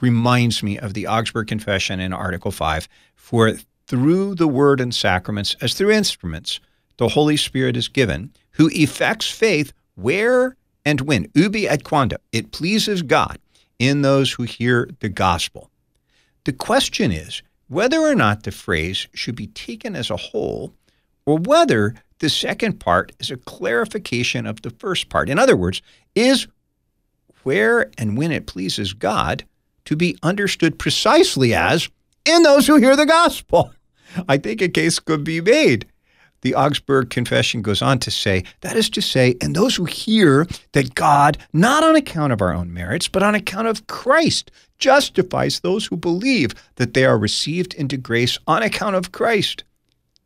[0.01, 3.53] reminds me of the Augsburg Confession in Article 5 For
[3.87, 6.59] through the word and sacraments, as through instruments,
[6.97, 10.55] the Holy Spirit is given, who effects faith where
[10.85, 13.39] and when, ubi et quando, it pleases God
[13.79, 15.69] in those who hear the gospel.
[16.45, 20.73] The question is whether or not the phrase should be taken as a whole
[21.25, 25.29] or whether the second part is a clarification of the first part.
[25.29, 25.81] In other words,
[26.15, 26.47] is
[27.43, 29.43] where and when it pleases God
[29.85, 31.89] to be understood precisely as
[32.25, 33.73] in those who hear the gospel.
[34.27, 35.87] I think a case could be made.
[36.43, 40.45] The Augsburg Confession goes on to say, that is to say, and those who hear
[40.73, 45.61] that God, not on account of our own merits, but on account of Christ, justifies
[45.61, 49.63] those who believe that they are received into grace on account of Christ.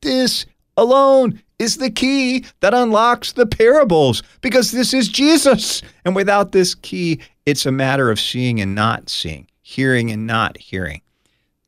[0.01, 5.83] This alone is the key that unlocks the parables because this is Jesus.
[6.03, 10.57] And without this key, it's a matter of seeing and not seeing, hearing and not
[10.57, 11.01] hearing.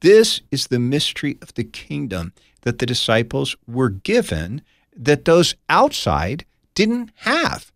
[0.02, 4.62] This is the mystery of the kingdom that the disciples were given
[4.96, 6.46] that those outside
[6.76, 7.72] didn't have.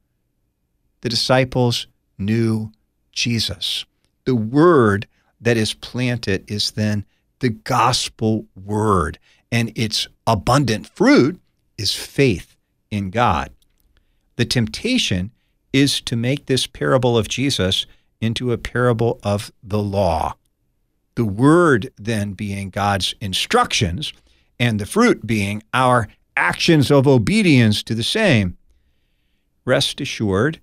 [1.02, 2.72] The disciples knew
[3.12, 3.86] Jesus.
[4.26, 5.08] The word
[5.40, 7.06] that is planted is then
[7.40, 9.20] the gospel word,
[9.52, 11.40] and its abundant fruit
[11.78, 12.56] is faith
[12.90, 13.52] in God.
[14.38, 15.32] The temptation
[15.74, 17.86] is to make this parable of Jesus
[18.22, 20.36] into a parable of the law.
[21.16, 24.14] The word then being God's instructions
[24.64, 26.08] and the fruit being our
[26.38, 28.56] actions of obedience to the same.
[29.66, 30.62] Rest assured,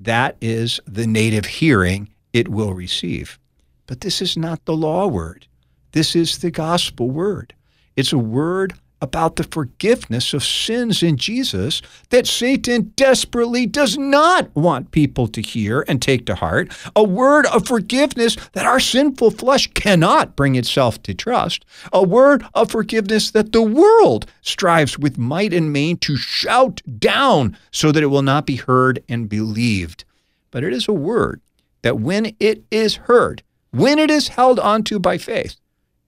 [0.00, 3.38] that is the native hearing it will receive.
[3.86, 5.46] But this is not the law word.
[5.92, 7.52] This is the gospel word.
[7.96, 11.80] It's a word about the forgiveness of sins in Jesus
[12.10, 17.46] that Satan desperately does not want people to hear and take to heart, a word
[17.46, 23.30] of forgiveness that our sinful flesh cannot bring itself to trust, a word of forgiveness
[23.30, 28.22] that the world strives with might and main to shout down so that it will
[28.22, 30.04] not be heard and believed.
[30.50, 31.40] But it is a word
[31.82, 35.56] that when it is heard, when it is held onto by faith,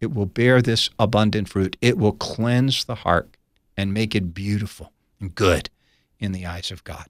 [0.00, 1.76] it will bear this abundant fruit.
[1.80, 3.36] It will cleanse the heart
[3.76, 5.70] and make it beautiful and good
[6.18, 7.06] in the eyes of God.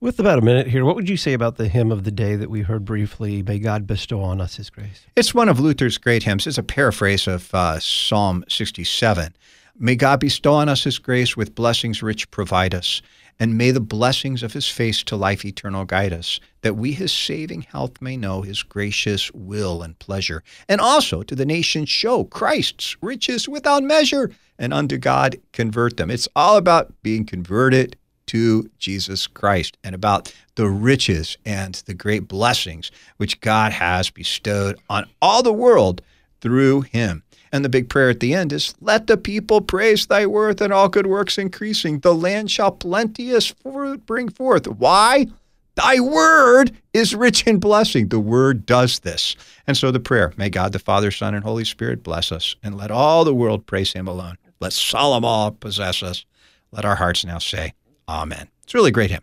[0.00, 2.36] With about a minute here, what would you say about the hymn of the day
[2.36, 3.42] that we heard briefly?
[3.42, 5.06] May God bestow on us His grace.
[5.16, 6.46] It's one of Luther's great hymns.
[6.46, 9.34] It's a paraphrase of uh, Psalm 67.
[9.76, 13.02] May God bestow on us His grace with blessings rich provide us,
[13.40, 17.12] and may the blessings of His face to life eternal guide us, that we His
[17.12, 22.22] saving health may know His gracious will and pleasure, and also to the nations show
[22.22, 26.08] Christ's riches without measure, and unto God convert them.
[26.08, 27.96] It's all about being converted
[28.26, 34.78] to Jesus Christ and about the riches and the great blessings which God has bestowed
[34.88, 36.00] on all the world
[36.40, 37.23] through him.
[37.54, 40.72] And the big prayer at the end is, Let the people praise thy worth and
[40.72, 42.00] all good works increasing.
[42.00, 44.66] The land shall plenteous fruit bring forth.
[44.66, 45.28] Why?
[45.76, 48.08] Thy word is rich in blessing.
[48.08, 49.36] The word does this.
[49.68, 52.76] And so the prayer, may God the Father, Son, and Holy Spirit bless us, and
[52.76, 54.36] let all the world praise him alone.
[54.58, 56.24] Let solemn awe possess us.
[56.72, 57.74] Let our hearts now say,
[58.08, 58.48] Amen.
[58.64, 59.22] It's really great hymn.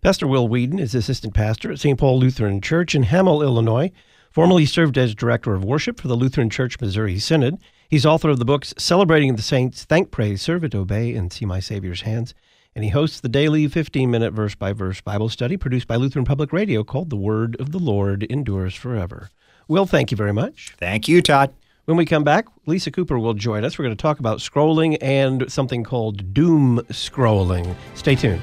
[0.00, 1.98] Pastor Will Weedon is assistant pastor at St.
[1.98, 3.92] Paul Lutheran Church in Hamel, Illinois.
[4.38, 7.58] Formerly served as director of worship for the Lutheran Church Missouri Synod.
[7.88, 11.44] He's author of the books Celebrating the Saints, Thank, Praise, Serve It, Obey, and See
[11.44, 12.32] My Savior's Hands.
[12.72, 16.24] And he hosts the daily 15 minute verse by verse Bible study produced by Lutheran
[16.24, 19.30] Public Radio called The Word of the Lord Endures Forever.
[19.66, 20.72] Will, thank you very much.
[20.78, 21.52] Thank you, Todd.
[21.86, 23.76] When we come back, Lisa Cooper will join us.
[23.76, 27.74] We're going to talk about scrolling and something called doom scrolling.
[27.96, 28.42] Stay tuned.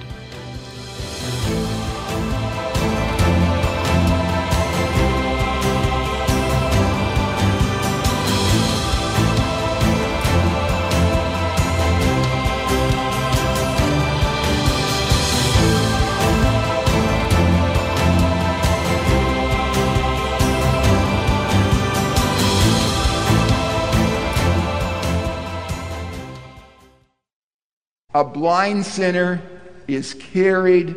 [28.16, 29.41] A blind sinner
[29.89, 30.95] is carried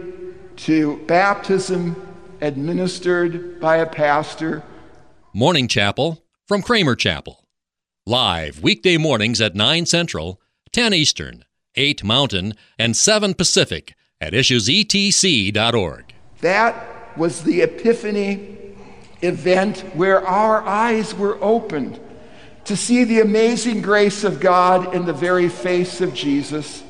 [0.56, 1.96] to baptism
[2.40, 4.62] administered by a pastor.
[5.34, 7.44] Morning Chapel from Kramer Chapel.
[8.06, 10.40] Live weekday mornings at 9 Central,
[10.70, 11.44] 10 Eastern,
[11.74, 16.14] 8 Mountain, and 7 Pacific at issuesetc.org.
[16.40, 18.76] That was the Epiphany
[19.22, 21.98] event where our eyes were opened
[22.66, 26.84] to see the amazing grace of God in the very face of Jesus.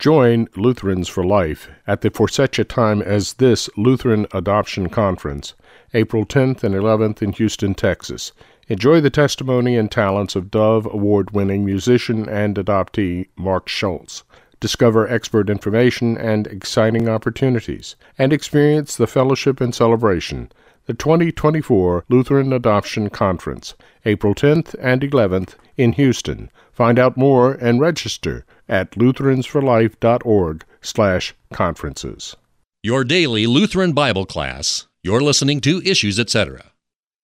[0.00, 5.52] Join Lutherans for Life at the For Such a Time as This Lutheran Adoption Conference,
[5.92, 8.32] April 10th and 11th in Houston, Texas.
[8.68, 14.24] Enjoy the testimony and talents of Dove Award winning musician and adoptee Mark Schultz.
[14.58, 20.50] Discover expert information and exciting opportunities, and experience the fellowship and celebration.
[20.86, 23.74] The 2024 Lutheran Adoption Conference,
[24.06, 26.50] April 10th and 11th in Houston.
[26.80, 32.36] Find out more and register at lutheransforlife.org slash conferences.
[32.82, 34.86] Your daily Lutheran Bible class.
[35.02, 36.72] You're listening to Issues, etc.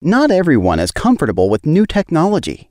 [0.03, 2.71] Not everyone is comfortable with new technology.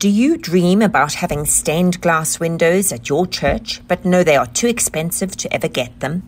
[0.00, 4.46] Do you dream about having stained glass windows at your church, but know they are
[4.46, 6.22] too expensive to ever get them?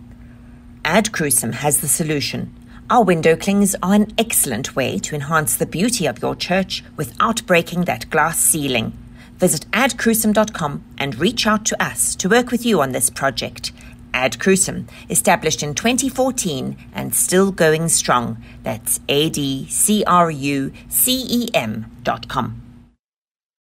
[0.84, 2.54] Ad Crucem has the solution.
[2.88, 7.44] Our window clings are an excellent way to enhance the beauty of your church without
[7.44, 8.96] breaking that glass ceiling.
[9.36, 13.72] Visit adcrucem.com and reach out to us to work with you on this project.
[14.14, 18.42] Ad Crucem, established in 2014 and still going strong.
[18.62, 22.62] That's A D C R U C E M dot com.